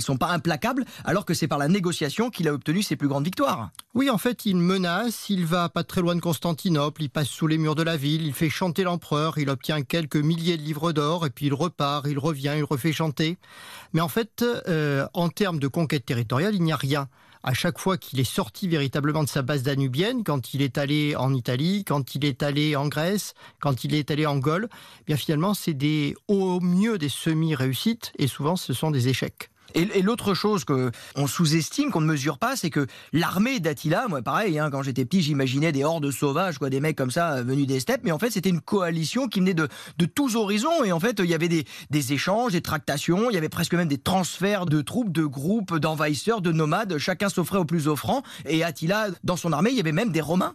sont 0.00 0.16
pas 0.16 0.30
implacables, 0.30 0.84
alors 1.04 1.24
que 1.24 1.34
c'est 1.34 1.48
par 1.48 1.58
la 1.58 1.68
négociation 1.68 2.30
qu'il 2.30 2.48
a 2.48 2.52
obtenu 2.52 2.82
ses 2.82 2.96
plus 2.96 3.08
grandes 3.08 3.24
victoires. 3.24 3.70
Oui, 3.94 4.10
en 4.10 4.18
fait, 4.18 4.46
il 4.46 4.56
menace, 4.56 5.28
il 5.28 5.44
va 5.44 5.68
pas 5.68 5.84
très 5.84 6.00
loin 6.00 6.14
de 6.14 6.20
Constantinople, 6.20 7.02
il 7.02 7.10
passe 7.10 7.28
sous 7.28 7.46
les 7.46 7.58
murs 7.58 7.74
de 7.74 7.82
la 7.82 7.96
ville, 7.96 8.26
il 8.26 8.34
fait 8.34 8.50
chanter 8.50 8.82
l'empereur, 8.82 9.38
il 9.38 9.48
obtient 9.48 9.82
quelques 9.82 10.16
milliers 10.16 10.56
de 10.56 10.62
livres 10.62 10.92
d'or, 10.92 11.26
et 11.26 11.30
puis 11.30 11.46
il 11.46 11.54
repart, 11.54 12.06
il 12.08 12.18
revient, 12.18 12.54
il 12.56 12.64
refait 12.64 12.92
chanter. 12.92 13.38
Mais 13.92 14.00
en 14.00 14.08
fait, 14.08 14.44
euh, 14.68 15.06
en 15.14 15.28
termes 15.28 15.58
de 15.58 15.68
conquête 15.68 16.04
territoriale, 16.04 16.54
il 16.54 16.62
n'y 16.62 16.72
a 16.72 16.76
rien 16.76 17.08
à 17.42 17.54
chaque 17.54 17.78
fois 17.78 17.96
qu'il 17.96 18.20
est 18.20 18.24
sorti 18.24 18.68
véritablement 18.68 19.24
de 19.24 19.28
sa 19.28 19.42
base 19.42 19.62
danubienne, 19.62 20.24
quand 20.24 20.54
il 20.54 20.62
est 20.62 20.78
allé 20.78 21.16
en 21.16 21.34
Italie, 21.34 21.84
quand 21.84 22.14
il 22.14 22.24
est 22.24 22.42
allé 22.42 22.76
en 22.76 22.88
Grèce, 22.88 23.34
quand 23.60 23.84
il 23.84 23.94
est 23.94 24.10
allé 24.10 24.26
en 24.26 24.38
Gaule, 24.38 24.68
eh 25.00 25.04
bien 25.06 25.16
finalement 25.16 25.54
c'est 25.54 25.76
au 26.28 26.60
mieux 26.60 26.98
des 26.98 27.08
semi-réussites 27.08 28.12
et 28.18 28.26
souvent 28.26 28.56
ce 28.56 28.72
sont 28.72 28.90
des 28.90 29.08
échecs. 29.08 29.49
Et, 29.74 30.02
l'autre 30.02 30.34
chose 30.34 30.64
que 30.64 30.90
on 31.16 31.26
sous-estime, 31.26 31.90
qu'on 31.90 32.00
ne 32.00 32.06
mesure 32.06 32.38
pas, 32.38 32.56
c'est 32.56 32.70
que 32.70 32.86
l'armée 33.12 33.60
d'Attila, 33.60 34.06
moi 34.08 34.22
pareil, 34.22 34.58
hein, 34.58 34.70
quand 34.70 34.82
j'étais 34.82 35.04
petit, 35.04 35.22
j'imaginais 35.22 35.72
des 35.72 35.84
hordes 35.84 36.10
sauvages, 36.10 36.58
quoi, 36.58 36.70
des 36.70 36.80
mecs 36.80 36.96
comme 36.96 37.10
ça 37.10 37.34
euh, 37.34 37.42
venus 37.42 37.66
des 37.66 37.80
steppes, 37.80 38.02
mais 38.04 38.12
en 38.12 38.18
fait 38.18 38.30
c'était 38.30 38.48
une 38.48 38.60
coalition 38.60 39.28
qui 39.28 39.40
venait 39.40 39.54
de, 39.54 39.68
de 39.98 40.06
tous 40.06 40.36
horizons, 40.36 40.84
et 40.84 40.92
en 40.92 41.00
fait 41.00 41.18
il 41.18 41.26
y 41.26 41.34
avait 41.34 41.48
des, 41.48 41.64
des 41.90 42.12
échanges, 42.12 42.52
des 42.52 42.62
tractations, 42.62 43.30
il 43.30 43.34
y 43.34 43.38
avait 43.38 43.48
presque 43.48 43.74
même 43.74 43.88
des 43.88 43.98
transferts 43.98 44.66
de 44.66 44.80
troupes, 44.80 45.12
de 45.12 45.24
groupes, 45.24 45.76
d'envahisseurs, 45.76 46.40
de 46.40 46.52
nomades, 46.52 46.98
chacun 46.98 47.28
s'offrait 47.28 47.58
au 47.58 47.64
plus 47.64 47.88
offrant, 47.88 48.22
et 48.46 48.64
Attila, 48.64 49.08
dans 49.24 49.36
son 49.36 49.52
armée, 49.52 49.70
il 49.70 49.76
y 49.76 49.80
avait 49.80 49.92
même 49.92 50.12
des 50.12 50.20
Romains. 50.20 50.54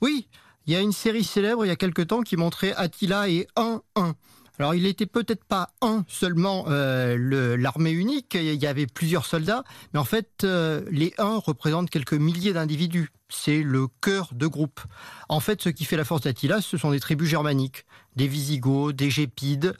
Oui, 0.00 0.28
il 0.66 0.72
y 0.72 0.76
a 0.76 0.80
une 0.80 0.92
série 0.92 1.24
célèbre 1.24 1.64
il 1.64 1.68
y 1.68 1.72
a 1.72 1.76
quelque 1.76 2.02
temps 2.02 2.22
qui 2.22 2.36
montrait 2.36 2.72
Attila 2.74 3.28
et 3.28 3.46
1-1. 3.56 4.14
Alors 4.62 4.76
il 4.76 4.84
n'était 4.84 5.06
peut-être 5.06 5.44
pas 5.44 5.70
un 5.80 6.04
seulement 6.06 6.66
euh, 6.68 7.56
l'armée 7.56 7.90
unique, 7.90 8.36
il 8.36 8.62
y 8.62 8.66
avait 8.68 8.86
plusieurs 8.86 9.26
soldats, 9.26 9.64
mais 9.92 9.98
en 9.98 10.04
fait 10.04 10.44
euh, 10.44 10.82
les 10.88 11.12
uns 11.18 11.38
représentent 11.38 11.90
quelques 11.90 12.12
milliers 12.12 12.52
d'individus. 12.52 13.10
C'est 13.28 13.60
le 13.60 13.88
cœur 13.88 14.30
de 14.32 14.46
groupe. 14.46 14.80
En 15.28 15.40
fait, 15.40 15.60
ce 15.62 15.68
qui 15.68 15.84
fait 15.84 15.96
la 15.96 16.04
force 16.04 16.20
d'Attila, 16.20 16.60
ce 16.60 16.76
sont 16.76 16.92
des 16.92 17.00
tribus 17.00 17.28
germaniques, 17.28 17.86
des 18.14 18.28
Visigoths, 18.28 18.94
des 18.94 19.10
Gépides, 19.10 19.74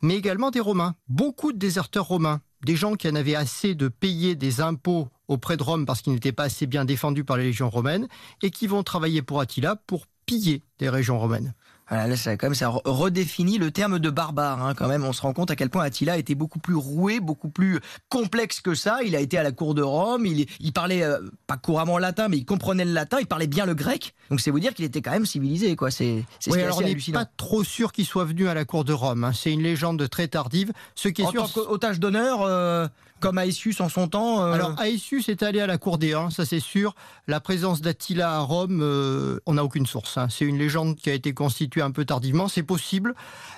mais 0.00 0.16
également 0.16 0.50
des 0.50 0.60
Romains. 0.60 0.94
Beaucoup 1.06 1.52
de 1.52 1.58
déserteurs 1.58 2.06
romains, 2.06 2.40
des 2.64 2.76
gens 2.76 2.94
qui 2.94 3.06
en 3.10 3.16
avaient 3.16 3.34
assez 3.34 3.74
de 3.74 3.88
payer 3.88 4.36
des 4.36 4.62
impôts 4.62 5.10
auprès 5.28 5.58
de 5.58 5.62
Rome 5.62 5.84
parce 5.84 6.00
qu'ils 6.00 6.14
n'étaient 6.14 6.32
pas 6.32 6.44
assez 6.44 6.66
bien 6.66 6.86
défendus 6.86 7.24
par 7.24 7.36
les 7.36 7.44
légions 7.44 7.68
romaines 7.68 8.08
et 8.40 8.50
qui 8.50 8.68
vont 8.68 8.84
travailler 8.84 9.20
pour 9.20 9.40
Attila 9.40 9.76
pour 9.76 10.06
piller 10.24 10.62
des 10.78 10.88
régions 10.88 11.18
romaines. 11.18 11.52
Voilà, 11.88 12.06
là, 12.06 12.16
ça, 12.16 12.36
quand 12.36 12.46
même, 12.46 12.54
ça 12.54 12.68
redéfinit 12.68 13.58
le 13.58 13.70
terme 13.70 13.98
de 13.98 14.10
barbare. 14.10 14.64
Hein, 14.64 14.74
quand 14.74 14.88
même, 14.88 15.04
on 15.04 15.12
se 15.12 15.20
rend 15.20 15.32
compte 15.32 15.50
à 15.50 15.56
quel 15.56 15.68
point 15.68 15.84
Attila 15.84 16.16
était 16.16 16.34
beaucoup 16.34 16.58
plus 16.58 16.74
roué, 16.74 17.20
beaucoup 17.20 17.50
plus 17.50 17.80
complexe 18.08 18.60
que 18.60 18.74
ça. 18.74 19.02
Il 19.04 19.14
a 19.14 19.20
été 19.20 19.36
à 19.36 19.42
la 19.42 19.52
cour 19.52 19.74
de 19.74 19.82
Rome. 19.82 20.24
Il, 20.24 20.46
il 20.60 20.72
parlait 20.72 21.02
euh, 21.02 21.18
pas 21.46 21.56
couramment 21.56 21.98
latin, 21.98 22.28
mais 22.28 22.38
il 22.38 22.46
comprenait 22.46 22.84
le 22.84 22.92
latin. 22.92 23.18
Il 23.20 23.26
parlait 23.26 23.46
bien 23.46 23.66
le 23.66 23.74
grec. 23.74 24.14
Donc 24.30 24.40
c'est 24.40 24.50
vous 24.50 24.60
dire 24.60 24.72
qu'il 24.72 24.84
était 24.84 25.02
quand 25.02 25.10
même 25.10 25.26
civilisé, 25.26 25.76
quoi. 25.76 25.90
C'est 25.90 26.24
c'est 26.40 26.50
oui, 26.50 26.62
alors 26.62 26.78
on 26.78 26.82
n'est 26.82 26.96
pas 27.12 27.26
trop 27.26 27.64
sûr 27.64 27.92
qu'il 27.92 28.06
soit 28.06 28.24
venu 28.24 28.48
à 28.48 28.54
la 28.54 28.64
cour 28.64 28.84
de 28.84 28.92
Rome. 28.92 29.24
Hein. 29.24 29.32
C'est 29.34 29.52
une 29.52 29.62
légende 29.62 30.08
très 30.08 30.28
tardive. 30.28 30.72
Ce 30.94 31.08
qui 31.08 31.22
est 31.22 31.26
en 31.26 31.30
sûr, 31.30 31.52
tant 31.52 31.64
qu'otage 31.64 32.00
d'honneur. 32.00 32.42
Euh, 32.42 32.88
comme 33.24 33.38
Aesius 33.38 33.80
en 33.80 33.88
son 33.88 34.06
temps 34.06 34.42
euh... 34.42 34.52
Alors 34.52 34.78
Aesius 34.82 35.30
est 35.30 35.42
allé 35.42 35.58
à 35.58 35.66
la 35.66 35.78
cour 35.78 35.96
des 35.96 36.12
Huns, 36.12 36.28
ça 36.28 36.44
c'est 36.44 36.60
sûr. 36.60 36.94
La 37.26 37.40
présence 37.40 37.80
d'Attila 37.80 38.34
à 38.34 38.40
Rome, 38.40 38.80
euh, 38.82 39.40
on 39.46 39.54
n'a 39.54 39.64
aucune 39.64 39.86
source. 39.86 40.18
Hein. 40.18 40.28
C'est 40.28 40.44
une 40.44 40.58
légende 40.58 40.96
qui 40.96 41.08
a 41.08 41.14
été 41.14 41.32
constituée 41.32 41.80
un 41.80 41.90
peu 41.90 42.04
tardivement, 42.04 42.48
c'est 42.48 42.62
possible, 42.62 43.14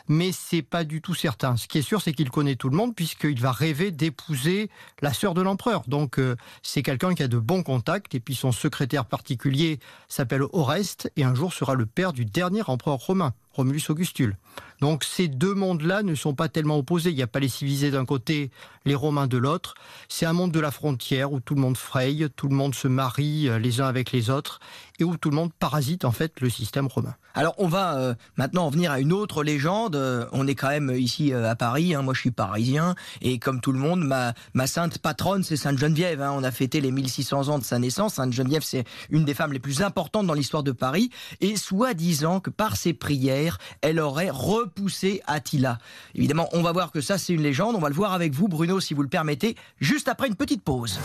mais 0.06 0.30
c'est 0.30 0.62
pas 0.62 0.84
du 0.84 1.02
tout 1.02 1.14
certain. 1.14 1.56
Ce 1.56 1.66
qui 1.66 1.78
est 1.78 1.82
sûr, 1.82 2.00
c'est 2.00 2.12
qu'il 2.12 2.30
connaît 2.30 2.54
tout 2.54 2.68
le 2.68 2.76
monde 2.76 2.94
puisqu'il 2.94 3.40
va 3.40 3.50
rêver 3.50 3.90
d'épouser 3.90 4.70
la 5.02 5.12
sœur 5.12 5.34
de 5.34 5.42
l'empereur. 5.42 5.82
Donc 5.88 6.20
euh, 6.20 6.36
c'est 6.62 6.84
quelqu'un 6.84 7.16
qui 7.16 7.24
a 7.24 7.28
de 7.28 7.38
bons 7.38 7.64
contacts 7.64 8.14
et 8.14 8.20
puis 8.20 8.36
son 8.36 8.52
secrétaire 8.52 9.04
particulier 9.04 9.80
s'appelle 10.06 10.42
Oreste 10.52 11.10
et 11.16 11.24
un 11.24 11.34
jour 11.34 11.52
sera 11.52 11.74
le 11.74 11.86
père 11.86 12.12
du 12.12 12.24
dernier 12.24 12.62
empereur 12.68 12.98
romain. 12.98 13.34
Romulus 13.56 13.88
Augustule. 13.88 14.36
Donc 14.80 15.04
ces 15.04 15.28
deux 15.28 15.54
mondes-là 15.54 16.02
ne 16.02 16.14
sont 16.14 16.34
pas 16.34 16.48
tellement 16.48 16.78
opposés. 16.78 17.10
Il 17.10 17.16
n'y 17.16 17.22
a 17.22 17.26
pas 17.26 17.40
les 17.40 17.48
civilisés 17.48 17.90
d'un 17.90 18.04
côté, 18.04 18.50
les 18.84 18.94
Romains 18.94 19.26
de 19.26 19.38
l'autre. 19.38 19.74
C'est 20.08 20.26
un 20.26 20.32
monde 20.32 20.52
de 20.52 20.60
la 20.60 20.70
frontière 20.70 21.32
où 21.32 21.40
tout 21.40 21.54
le 21.54 21.60
monde 21.60 21.76
fraye, 21.76 22.28
tout 22.36 22.48
le 22.48 22.54
monde 22.54 22.74
se 22.74 22.88
marie 22.88 23.48
euh, 23.48 23.58
les 23.58 23.80
uns 23.80 23.86
avec 23.86 24.12
les 24.12 24.30
autres 24.30 24.60
et 24.98 25.04
où 25.04 25.16
tout 25.16 25.30
le 25.30 25.36
monde 25.36 25.52
parasite 25.58 26.04
en 26.04 26.12
fait 26.12 26.40
le 26.40 26.50
système 26.50 26.86
romain. 26.86 27.14
Alors 27.34 27.54
on 27.58 27.68
va 27.68 27.96
euh, 27.96 28.14
maintenant 28.36 28.66
en 28.66 28.70
venir 28.70 28.90
à 28.90 29.00
une 29.00 29.12
autre 29.12 29.44
légende. 29.44 29.94
Euh, 29.94 30.26
on 30.32 30.46
est 30.46 30.54
quand 30.54 30.68
même 30.68 30.90
ici 30.96 31.32
euh, 31.32 31.50
à 31.50 31.54
Paris. 31.54 31.94
Hein. 31.94 32.02
Moi 32.02 32.14
je 32.14 32.20
suis 32.20 32.30
parisien 32.30 32.94
et 33.20 33.38
comme 33.38 33.60
tout 33.60 33.72
le 33.72 33.78
monde, 33.78 34.04
ma, 34.04 34.66
sainte 34.66 34.98
patronne 34.98 35.42
c'est 35.42 35.56
Sainte 35.56 35.78
Geneviève. 35.78 36.22
Hein. 36.22 36.32
On 36.34 36.42
a 36.42 36.50
fêté 36.50 36.80
les 36.80 36.90
1600 36.90 37.48
ans 37.48 37.58
de 37.58 37.64
sa 37.64 37.78
naissance. 37.78 38.14
Sainte 38.14 38.32
Geneviève 38.32 38.62
c'est 38.62 38.84
une 39.10 39.24
des 39.24 39.34
femmes 39.34 39.52
les 39.52 39.58
plus 39.58 39.82
importantes 39.82 40.26
dans 40.26 40.34
l'histoire 40.34 40.62
de 40.62 40.72
Paris 40.72 41.10
et 41.40 41.56
soi-disant 41.56 42.40
que 42.40 42.50
par 42.50 42.76
ses 42.76 42.94
prières, 42.94 43.58
elle 43.82 44.00
aurait 44.00 44.30
repoussé 44.30 45.22
Attila. 45.26 45.78
Évidemment, 46.14 46.48
on 46.52 46.62
va 46.62 46.72
voir 46.72 46.90
que 46.90 47.00
ça 47.00 47.18
c'est 47.18 47.34
une 47.34 47.42
légende. 47.42 47.76
On 47.76 47.80
va 47.80 47.88
le 47.88 47.94
voir 47.94 48.12
avec 48.12 48.32
vous 48.32 48.48
Bruno 48.48 48.80
si 48.80 48.94
vous 48.94 49.02
le 49.02 49.08
permettez, 49.08 49.56
juste 49.80 50.08
après 50.08 50.28
une 50.28 50.36
petite 50.36 50.62
pause. 50.62 50.98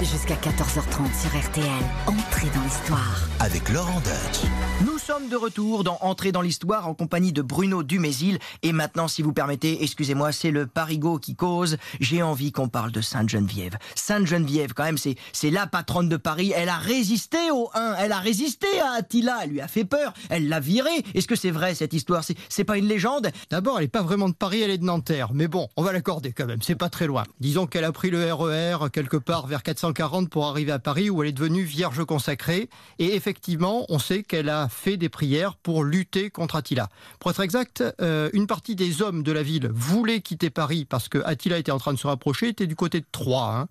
Jusqu'à 0.00 0.36
14h30 0.36 1.20
sur 1.20 1.50
RTL, 1.50 1.66
entrez 2.06 2.48
dans 2.54 2.62
l'histoire. 2.62 3.25
Avec 3.40 3.68
Laurent 3.68 4.00
Deutsch. 4.00 4.95
Sommes 5.06 5.28
de 5.28 5.36
retour 5.36 5.84
dans 5.84 5.98
Entrer 6.00 6.32
dans 6.32 6.40
l'histoire 6.40 6.88
en 6.88 6.94
compagnie 6.94 7.32
de 7.32 7.40
Bruno 7.40 7.84
Dumézil. 7.84 8.40
Et 8.64 8.72
maintenant, 8.72 9.06
si 9.06 9.22
vous 9.22 9.32
permettez, 9.32 9.84
excusez-moi, 9.84 10.32
c'est 10.32 10.50
le 10.50 10.66
Parigot 10.66 11.18
qui 11.20 11.36
cause. 11.36 11.76
J'ai 12.00 12.22
envie 12.22 12.50
qu'on 12.50 12.68
parle 12.68 12.90
de 12.90 13.00
Sainte 13.00 13.28
Geneviève. 13.28 13.76
Sainte 13.94 14.26
Geneviève, 14.26 14.74
quand 14.74 14.82
même, 14.82 14.98
c'est, 14.98 15.16
la 15.48 15.68
patronne 15.68 16.08
de 16.08 16.16
Paris. 16.16 16.52
Elle 16.56 16.68
a 16.68 16.78
résisté 16.78 17.52
au 17.52 17.70
1. 17.72 17.94
Elle 18.00 18.10
a 18.10 18.18
résisté 18.18 18.66
à 18.80 18.94
Attila. 18.98 19.38
Elle 19.44 19.50
lui 19.50 19.60
a 19.60 19.68
fait 19.68 19.84
peur. 19.84 20.12
Elle 20.28 20.48
l'a 20.48 20.58
viré. 20.58 20.90
Est-ce 21.14 21.28
que 21.28 21.36
c'est 21.36 21.52
vrai, 21.52 21.76
cette 21.76 21.92
histoire? 21.92 22.24
C'est, 22.48 22.64
pas 22.64 22.76
une 22.76 22.88
légende? 22.88 23.30
D'abord, 23.48 23.78
elle 23.78 23.84
est 23.84 23.88
pas 23.88 24.02
vraiment 24.02 24.28
de 24.28 24.34
Paris, 24.34 24.62
elle 24.62 24.72
est 24.72 24.78
de 24.78 24.84
Nanterre. 24.84 25.28
Mais 25.32 25.46
bon, 25.46 25.68
on 25.76 25.84
va 25.84 25.92
l'accorder 25.92 26.32
quand 26.32 26.46
même. 26.46 26.62
C'est 26.62 26.74
pas 26.74 26.88
très 26.88 27.06
loin. 27.06 27.22
Disons 27.38 27.68
qu'elle 27.68 27.84
a 27.84 27.92
pris 27.92 28.10
le 28.10 28.32
RER 28.32 28.90
quelque 28.92 29.18
part 29.18 29.46
vers 29.46 29.62
440 29.62 30.30
pour 30.30 30.46
arriver 30.46 30.72
à 30.72 30.80
Paris 30.80 31.10
où 31.10 31.22
elle 31.22 31.28
est 31.28 31.32
devenue 31.32 31.62
vierge 31.62 32.04
consacrée. 32.04 32.68
Et 32.98 33.14
effectivement, 33.14 33.86
on 33.88 34.00
sait 34.00 34.24
qu'elle 34.24 34.48
a 34.48 34.68
fait 34.68 34.95
des 34.96 35.08
prières 35.08 35.56
pour 35.56 35.84
lutter 35.84 36.30
contre 36.30 36.56
Attila. 36.56 36.88
Pour 37.20 37.30
être 37.30 37.40
exact, 37.40 37.82
euh, 38.00 38.30
une 38.32 38.46
partie 38.46 38.76
des 38.76 39.02
hommes 39.02 39.22
de 39.22 39.32
la 39.32 39.42
ville 39.42 39.70
voulaient 39.72 40.20
quitter 40.20 40.50
Paris 40.50 40.84
parce 40.84 41.08
que 41.08 41.18
Attila 41.24 41.58
était 41.58 41.72
en 41.72 41.78
train 41.78 41.92
de 41.92 41.98
se 41.98 42.06
rapprocher, 42.06 42.48
était 42.48 42.66
du 42.66 42.76
côté 42.76 43.00
de 43.00 43.06
Troyes. 43.10 43.56
Hein. 43.56 43.68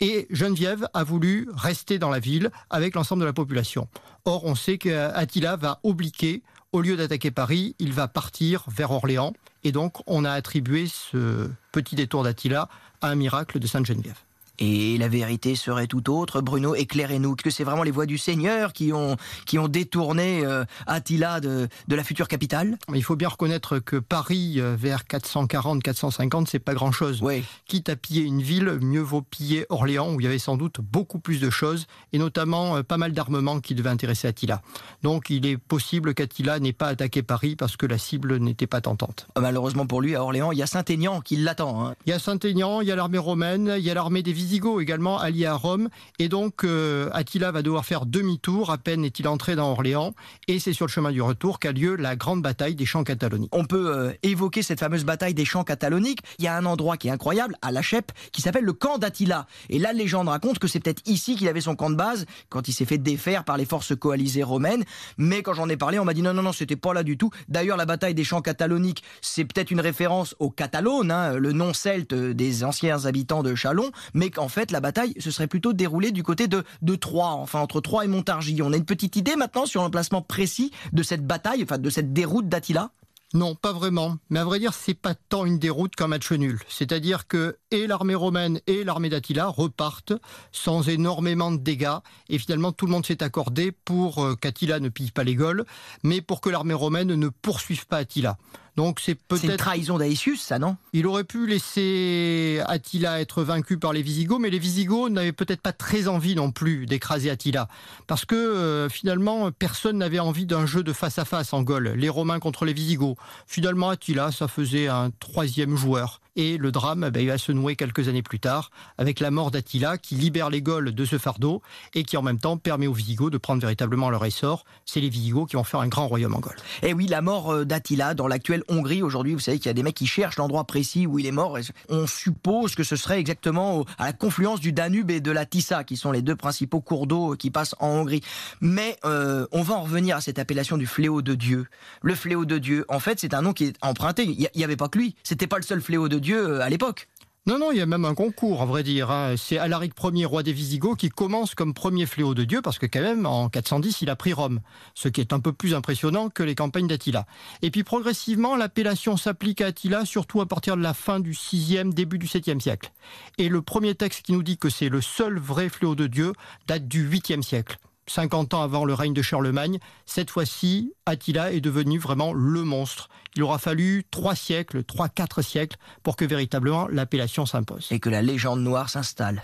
et 0.00 0.26
Geneviève 0.30 0.88
a 0.94 1.04
voulu 1.04 1.48
rester 1.54 1.98
dans 1.98 2.10
la 2.10 2.18
ville 2.18 2.50
avec 2.70 2.94
l'ensemble 2.94 3.20
de 3.20 3.26
la 3.26 3.32
population. 3.32 3.88
Or, 4.24 4.44
on 4.44 4.54
sait 4.54 4.78
qu'Attila 4.78 5.56
va 5.56 5.80
obliquer 5.82 6.42
au 6.72 6.80
lieu 6.80 6.96
d'attaquer 6.96 7.30
Paris, 7.30 7.74
il 7.78 7.92
va 7.92 8.08
partir 8.08 8.64
vers 8.68 8.90
Orléans. 8.90 9.32
Et 9.64 9.72
donc, 9.72 10.02
on 10.06 10.24
a 10.24 10.32
attribué 10.32 10.86
ce 10.86 11.48
petit 11.72 11.96
détour 11.96 12.24
d'Attila 12.24 12.68
à 13.00 13.08
un 13.08 13.14
miracle 13.14 13.58
de 13.58 13.66
Sainte 13.66 13.86
Geneviève. 13.86 14.27
Et 14.58 14.98
la 14.98 15.08
vérité 15.08 15.54
serait 15.54 15.86
tout 15.86 16.10
autre. 16.10 16.40
Bruno, 16.40 16.74
éclairez-nous 16.74 17.36
que 17.36 17.50
c'est 17.50 17.64
vraiment 17.64 17.82
les 17.84 17.90
voix 17.90 18.06
du 18.06 18.18
Seigneur 18.18 18.72
qui 18.72 18.92
ont, 18.92 19.16
qui 19.46 19.58
ont 19.58 19.68
détourné 19.68 20.44
euh, 20.44 20.64
Attila 20.86 21.40
de, 21.40 21.68
de 21.86 21.96
la 21.96 22.02
future 22.02 22.26
capitale? 22.26 22.76
Il 22.92 23.04
faut 23.04 23.16
bien 23.16 23.28
reconnaître 23.28 23.78
que 23.78 23.96
Paris, 23.96 24.54
euh, 24.58 24.76
vers 24.78 25.04
440-450, 25.04 26.46
c'est 26.48 26.58
pas 26.58 26.74
grand-chose. 26.74 27.20
Oui. 27.22 27.44
Quitte 27.66 27.88
à 27.88 27.96
piller 27.96 28.22
une 28.22 28.42
ville, 28.42 28.78
mieux 28.82 29.00
vaut 29.00 29.22
piller 29.22 29.66
Orléans, 29.68 30.12
où 30.12 30.20
il 30.20 30.24
y 30.24 30.26
avait 30.26 30.38
sans 30.38 30.56
doute 30.56 30.80
beaucoup 30.80 31.18
plus 31.18 31.40
de 31.40 31.50
choses, 31.50 31.86
et 32.12 32.18
notamment 32.18 32.76
euh, 32.76 32.82
pas 32.82 32.96
mal 32.96 33.12
d'armements 33.12 33.60
qui 33.60 33.74
devaient 33.74 33.90
intéresser 33.90 34.28
Attila. 34.28 34.62
Donc 35.02 35.30
il 35.30 35.46
est 35.46 35.56
possible 35.56 36.14
qu'Attila 36.14 36.58
n'ait 36.58 36.72
pas 36.72 36.88
attaqué 36.88 37.22
Paris 37.22 37.56
parce 37.56 37.76
que 37.76 37.86
la 37.86 37.98
cible 37.98 38.36
n'était 38.38 38.66
pas 38.66 38.80
tentante. 38.80 39.26
Malheureusement 39.38 39.86
pour 39.86 40.00
lui, 40.00 40.16
à 40.16 40.22
Orléans, 40.22 40.52
il 40.52 40.58
y 40.58 40.62
a 40.62 40.66
Saint-Aignan 40.66 41.20
qui 41.20 41.36
l'attend. 41.36 41.86
Hein. 41.86 41.94
Il 42.06 42.10
y 42.10 42.12
a 42.12 42.18
Saint-Aignan, 42.18 42.80
il 42.80 42.88
y 42.88 42.92
a 42.92 42.96
l'armée 42.96 43.18
romaine, 43.18 43.74
il 43.78 43.84
y 43.84 43.90
a 43.90 43.94
l'armée 43.94 44.22
des 44.22 44.32
Visigoths 44.48 44.80
également 44.80 45.18
alliés 45.18 45.44
à 45.44 45.52
Rome. 45.52 45.90
Et 46.18 46.30
donc, 46.30 46.64
euh, 46.64 47.10
Attila 47.12 47.52
va 47.52 47.60
devoir 47.60 47.84
faire 47.84 48.06
demi-tour. 48.06 48.70
À 48.70 48.78
peine 48.78 49.04
est-il 49.04 49.28
entré 49.28 49.56
dans 49.56 49.70
Orléans. 49.70 50.14
Et 50.46 50.58
c'est 50.58 50.72
sur 50.72 50.86
le 50.86 50.90
chemin 50.90 51.12
du 51.12 51.20
retour 51.20 51.58
qu'a 51.58 51.70
lieu 51.70 51.96
la 51.96 52.16
grande 52.16 52.40
bataille 52.40 52.74
des 52.74 52.86
champs 52.86 53.04
cataloniques. 53.04 53.54
On 53.54 53.66
peut 53.66 53.94
euh, 53.94 54.12
évoquer 54.22 54.62
cette 54.62 54.80
fameuse 54.80 55.04
bataille 55.04 55.34
des 55.34 55.44
champs 55.44 55.64
cataloniques. 55.64 56.20
Il 56.38 56.46
y 56.46 56.48
a 56.48 56.56
un 56.56 56.64
endroit 56.64 56.96
qui 56.96 57.08
est 57.08 57.10
incroyable, 57.10 57.56
à 57.60 57.72
La 57.72 57.82
Chèpe, 57.82 58.10
qui 58.32 58.40
s'appelle 58.40 58.64
le 58.64 58.72
camp 58.72 58.96
d'Attila. 58.96 59.46
Et 59.68 59.78
la 59.78 59.92
légende 59.92 60.28
raconte 60.28 60.58
que 60.58 60.66
c'est 60.66 60.80
peut-être 60.80 61.02
ici 61.06 61.36
qu'il 61.36 61.48
avait 61.48 61.60
son 61.60 61.76
camp 61.76 61.90
de 61.90 61.96
base, 61.96 62.24
quand 62.48 62.68
il 62.68 62.72
s'est 62.72 62.86
fait 62.86 62.96
défaire 62.96 63.44
par 63.44 63.58
les 63.58 63.66
forces 63.66 63.94
coalisées 63.94 64.44
romaines. 64.44 64.84
Mais 65.18 65.42
quand 65.42 65.52
j'en 65.52 65.68
ai 65.68 65.76
parlé, 65.76 65.98
on 65.98 66.06
m'a 66.06 66.14
dit 66.14 66.22
non, 66.22 66.32
non, 66.32 66.42
non, 66.42 66.54
c'était 66.54 66.76
pas 66.76 66.94
là 66.94 67.02
du 67.02 67.18
tout. 67.18 67.28
D'ailleurs, 67.48 67.76
la 67.76 67.84
bataille 67.84 68.14
des 68.14 68.24
champs 68.24 68.40
cataloniques, 68.40 69.02
c'est 69.20 69.44
peut-être 69.44 69.70
une 69.70 69.82
référence 69.82 70.34
aux 70.38 70.48
Catalones, 70.50 71.10
hein, 71.10 71.34
le 71.34 71.52
nom 71.52 71.74
celte 71.74 72.14
des 72.14 72.64
anciens 72.64 73.04
habitants 73.04 73.42
de 73.42 73.54
Chalon. 73.54 73.90
Mais 74.14 74.30
qu'en 74.38 74.48
fait 74.48 74.70
la 74.70 74.80
bataille 74.80 75.14
se 75.18 75.32
serait 75.32 75.48
plutôt 75.48 75.72
déroulée 75.72 76.12
du 76.12 76.22
côté 76.22 76.46
de, 76.46 76.62
de 76.80 76.94
Troyes, 76.94 77.32
enfin 77.32 77.58
entre 77.58 77.80
Troyes 77.80 78.04
et 78.04 78.08
Montargis. 78.08 78.62
On 78.62 78.72
a 78.72 78.76
une 78.76 78.84
petite 78.84 79.16
idée 79.16 79.34
maintenant 79.34 79.66
sur 79.66 79.82
l'emplacement 79.82 80.22
précis 80.22 80.70
de 80.92 81.02
cette 81.02 81.26
bataille, 81.26 81.64
enfin 81.64 81.78
de 81.78 81.90
cette 81.90 82.12
déroute 82.12 82.48
d'Attila? 82.48 82.92
Non, 83.34 83.54
pas 83.54 83.72
vraiment. 83.74 84.16
Mais 84.30 84.38
à 84.38 84.44
vrai 84.44 84.58
dire, 84.58 84.72
c'est 84.72 84.94
pas 84.94 85.14
tant 85.14 85.44
une 85.44 85.58
déroute 85.58 85.94
qu'un 85.96 86.06
match 86.06 86.32
nul. 86.32 86.60
C'est-à-dire 86.68 87.26
que 87.26 87.58
et 87.70 87.86
l'armée 87.86 88.14
romaine 88.14 88.60
et 88.66 88.84
l'armée 88.84 89.10
d'Attila 89.10 89.48
repartent 89.48 90.14
sans 90.50 90.88
énormément 90.88 91.52
de 91.52 91.58
dégâts. 91.58 91.98
Et 92.30 92.38
finalement, 92.38 92.72
tout 92.72 92.86
le 92.86 92.92
monde 92.92 93.04
s'est 93.04 93.22
accordé 93.22 93.70
pour 93.70 94.24
euh, 94.24 94.34
qu'Attila 94.34 94.80
ne 94.80 94.88
pille 94.88 95.10
pas 95.10 95.24
les 95.24 95.34
Gaules, 95.34 95.66
mais 96.04 96.22
pour 96.22 96.40
que 96.40 96.48
l'armée 96.48 96.72
romaine 96.72 97.14
ne 97.14 97.28
poursuive 97.28 97.86
pas 97.86 97.98
Attila. 97.98 98.38
Donc 98.78 99.00
c'est 99.00 99.16
peut-être. 99.16 99.42
une 99.42 99.56
trahison 99.56 99.98
d'Aïsius, 99.98 100.40
ça, 100.40 100.60
non? 100.60 100.76
Il 100.92 101.08
aurait 101.08 101.24
pu 101.24 101.48
laisser 101.48 102.62
Attila 102.68 103.20
être 103.20 103.42
vaincu 103.42 103.76
par 103.76 103.92
les 103.92 104.02
Visigoths, 104.02 104.38
mais 104.38 104.50
les 104.50 104.60
Visigoths 104.60 105.10
n'avaient 105.10 105.32
peut-être 105.32 105.60
pas 105.60 105.72
très 105.72 106.06
envie 106.06 106.36
non 106.36 106.52
plus 106.52 106.86
d'écraser 106.86 107.28
Attila. 107.28 107.66
Parce 108.06 108.24
que 108.24 108.36
euh, 108.36 108.88
finalement, 108.88 109.50
personne 109.50 109.98
n'avait 109.98 110.20
envie 110.20 110.46
d'un 110.46 110.64
jeu 110.64 110.84
de 110.84 110.92
face 110.92 111.18
à 111.18 111.24
face 111.24 111.52
en 111.52 111.62
Gaule. 111.62 111.88
Les 111.96 112.08
Romains 112.08 112.38
contre 112.38 112.64
les 112.64 112.72
Visigoths. 112.72 113.16
Finalement, 113.48 113.88
Attila, 113.88 114.30
ça 114.30 114.46
faisait 114.46 114.86
un 114.86 115.10
troisième 115.18 115.74
joueur. 115.74 116.20
Et 116.38 116.56
le 116.56 116.70
drame 116.70 117.10
il 117.16 117.26
va 117.26 117.36
se 117.36 117.50
nouer 117.50 117.74
quelques 117.74 118.06
années 118.06 118.22
plus 118.22 118.38
tard 118.38 118.70
avec 118.96 119.18
la 119.18 119.32
mort 119.32 119.50
d'Attila 119.50 119.98
qui 119.98 120.14
libère 120.14 120.50
les 120.50 120.62
Gaules 120.62 120.94
de 120.94 121.04
ce 121.04 121.18
fardeau 121.18 121.62
et 121.94 122.04
qui 122.04 122.16
en 122.16 122.22
même 122.22 122.38
temps 122.38 122.56
permet 122.56 122.86
aux 122.86 122.92
Visigoths 122.92 123.32
de 123.32 123.38
prendre 123.38 123.60
véritablement 123.60 124.08
leur 124.08 124.24
essor. 124.24 124.64
C'est 124.84 125.00
les 125.00 125.08
Visigoths 125.08 125.48
qui 125.48 125.56
vont 125.56 125.64
faire 125.64 125.80
un 125.80 125.88
grand 125.88 126.06
royaume 126.06 126.36
en 126.36 126.38
Gaule. 126.38 126.54
Et 126.84 126.92
oui, 126.92 127.08
la 127.08 127.22
mort 127.22 127.50
euh, 127.50 127.64
d'Attila 127.64 128.14
dans 128.14 128.28
l'actuelle 128.28 128.62
Hongrie 128.68 129.02
aujourd'hui, 129.02 129.34
vous 129.34 129.40
savez 129.40 129.58
qu'il 129.58 129.66
y 129.66 129.70
a 129.70 129.74
des 129.74 129.82
mecs 129.82 129.96
qui 129.96 130.06
cherchent 130.06 130.36
l'endroit 130.36 130.62
précis 130.62 131.08
où 131.08 131.18
il 131.18 131.26
est 131.26 131.32
mort. 131.32 131.58
On 131.88 132.06
suppose 132.06 132.76
que 132.76 132.84
ce 132.84 132.94
serait 132.94 133.18
exactement 133.18 133.84
à 133.98 134.06
la 134.06 134.12
confluence 134.12 134.60
du 134.60 134.72
Danube 134.72 135.10
et 135.10 135.20
de 135.20 135.32
la 135.32 135.44
Tissa, 135.44 135.82
qui 135.82 135.96
sont 135.96 136.12
les 136.12 136.22
deux 136.22 136.36
principaux 136.36 136.80
cours 136.80 137.08
d'eau 137.08 137.34
qui 137.34 137.50
passent 137.50 137.74
en 137.80 137.88
Hongrie. 137.88 138.22
Mais 138.60 138.96
euh, 139.04 139.44
on 139.50 139.62
va 139.62 139.74
en 139.74 139.82
revenir 139.82 140.16
à 140.16 140.20
cette 140.20 140.38
appellation 140.38 140.76
du 140.76 140.86
fléau 140.86 141.20
de 141.20 141.34
Dieu. 141.34 141.66
Le 142.02 142.14
fléau 142.14 142.44
de 142.44 142.58
Dieu, 142.58 142.84
en 142.88 143.00
fait, 143.00 143.18
c'est 143.18 143.34
un 143.34 143.42
nom 143.42 143.52
qui 143.52 143.64
est 143.64 143.76
emprunté. 143.82 144.22
Il 144.24 144.48
n'y 144.54 144.64
avait 144.64 144.76
pas 144.76 144.88
que 144.88 144.98
lui. 144.98 145.16
C'était 145.24 145.48
pas 145.48 145.56
le 145.56 145.64
seul 145.64 145.80
fléau 145.80 146.08
de 146.08 146.20
Dieu 146.20 146.27
euh, 146.36 146.60
à 146.60 146.68
l'époque. 146.68 147.08
Non, 147.48 147.58
non, 147.58 147.72
il 147.72 147.78
y 147.78 147.80
a 147.80 147.86
même 147.86 148.04
un 148.04 148.14
concours, 148.14 148.60
à 148.60 148.66
vrai 148.66 148.82
dire. 148.82 149.10
Hein. 149.10 149.36
C'est 149.38 149.56
Alaric 149.56 149.94
Ier, 150.04 150.26
roi 150.26 150.42
des 150.42 150.52
Visigoths, 150.52 150.98
qui 150.98 151.08
commence 151.08 151.54
comme 151.54 151.72
premier 151.72 152.04
fléau 152.04 152.34
de 152.34 152.44
Dieu, 152.44 152.60
parce 152.60 152.78
que 152.78 152.84
quand 152.84 153.00
même, 153.00 153.24
en 153.24 153.48
410, 153.48 154.02
il 154.02 154.10
a 154.10 154.16
pris 154.16 154.34
Rome, 154.34 154.60
ce 154.94 155.08
qui 155.08 155.22
est 155.22 155.32
un 155.32 155.40
peu 155.40 155.54
plus 155.54 155.74
impressionnant 155.74 156.28
que 156.28 156.42
les 156.42 156.54
campagnes 156.54 156.88
d'Attila. 156.88 157.24
Et 157.62 157.70
puis 157.70 157.84
progressivement, 157.84 158.54
l'appellation 158.54 159.16
s'applique 159.16 159.62
à 159.62 159.68
Attila, 159.68 160.04
surtout 160.04 160.42
à 160.42 160.46
partir 160.46 160.76
de 160.76 160.82
la 160.82 160.92
fin 160.92 161.20
du 161.20 161.32
6e, 161.32 161.94
début 161.94 162.18
du 162.18 162.26
7e 162.26 162.60
siècle. 162.60 162.92
Et 163.38 163.48
le 163.48 163.62
premier 163.62 163.94
texte 163.94 164.26
qui 164.26 164.32
nous 164.32 164.42
dit 164.42 164.58
que 164.58 164.68
c'est 164.68 164.90
le 164.90 165.00
seul 165.00 165.38
vrai 165.38 165.70
fléau 165.70 165.94
de 165.94 166.06
Dieu 166.06 166.34
date 166.66 166.86
du 166.86 167.08
8e 167.08 167.40
siècle. 167.40 167.78
50 168.08 168.54
ans 168.54 168.62
avant 168.62 168.84
le 168.84 168.94
règne 168.94 169.12
de 169.12 169.22
Charlemagne, 169.22 169.78
cette 170.06 170.30
fois-ci, 170.30 170.92
Attila 171.06 171.52
est 171.52 171.60
devenu 171.60 171.98
vraiment 171.98 172.32
le 172.32 172.64
monstre. 172.64 173.08
Il 173.36 173.42
aura 173.42 173.58
fallu 173.58 174.04
trois 174.10 174.34
siècles, 174.34 174.82
trois, 174.84 175.08
quatre 175.08 175.42
siècles 175.42 175.76
pour 176.02 176.16
que 176.16 176.24
véritablement 176.24 176.88
l'appellation 176.88 177.46
s'impose. 177.46 177.88
Et 177.90 178.00
que 178.00 178.08
la 178.08 178.22
légende 178.22 178.60
noire 178.60 178.88
s'installe. 178.88 179.40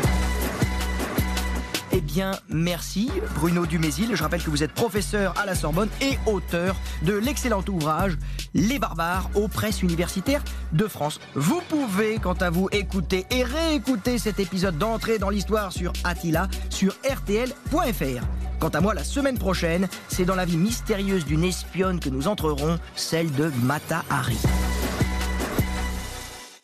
Eh 1.92 2.00
bien, 2.00 2.32
merci 2.48 3.10
Bruno 3.34 3.66
Dumézil. 3.66 4.14
Je 4.14 4.22
rappelle 4.22 4.42
que 4.42 4.50
vous 4.50 4.62
êtes 4.62 4.72
professeur 4.72 5.34
à 5.38 5.46
la 5.46 5.54
Sorbonne 5.54 5.88
et 6.00 6.18
auteur 6.26 6.76
de 7.02 7.14
l'excellent 7.14 7.64
ouvrage 7.68 8.16
Les 8.54 8.78
barbares 8.78 9.30
aux 9.34 9.48
presses 9.48 9.82
universitaires 9.82 10.42
de 10.72 10.86
France. 10.86 11.20
Vous 11.34 11.60
pouvez, 11.68 12.18
quant 12.18 12.34
à 12.34 12.50
vous, 12.50 12.68
écouter 12.72 13.26
et 13.30 13.44
réécouter 13.44 14.18
cet 14.18 14.40
épisode 14.40 14.78
d'entrée 14.78 15.18
dans 15.18 15.30
l'histoire 15.30 15.72
sur 15.72 15.92
Attila 16.04 16.48
sur 16.70 16.94
rtl.fr. 17.04 18.24
Quant 18.58 18.68
à 18.68 18.80
moi, 18.80 18.94
la 18.94 19.04
semaine 19.04 19.38
prochaine, 19.38 19.88
c'est 20.08 20.24
dans 20.24 20.36
la 20.36 20.44
vie 20.44 20.56
mystérieuse 20.56 21.24
d'une 21.24 21.44
espionne 21.44 22.00
que 22.00 22.08
nous 22.08 22.28
entrerons, 22.28 22.78
celle 22.94 23.30
de 23.32 23.50
Mata 23.62 24.04
Hari. 24.10 24.38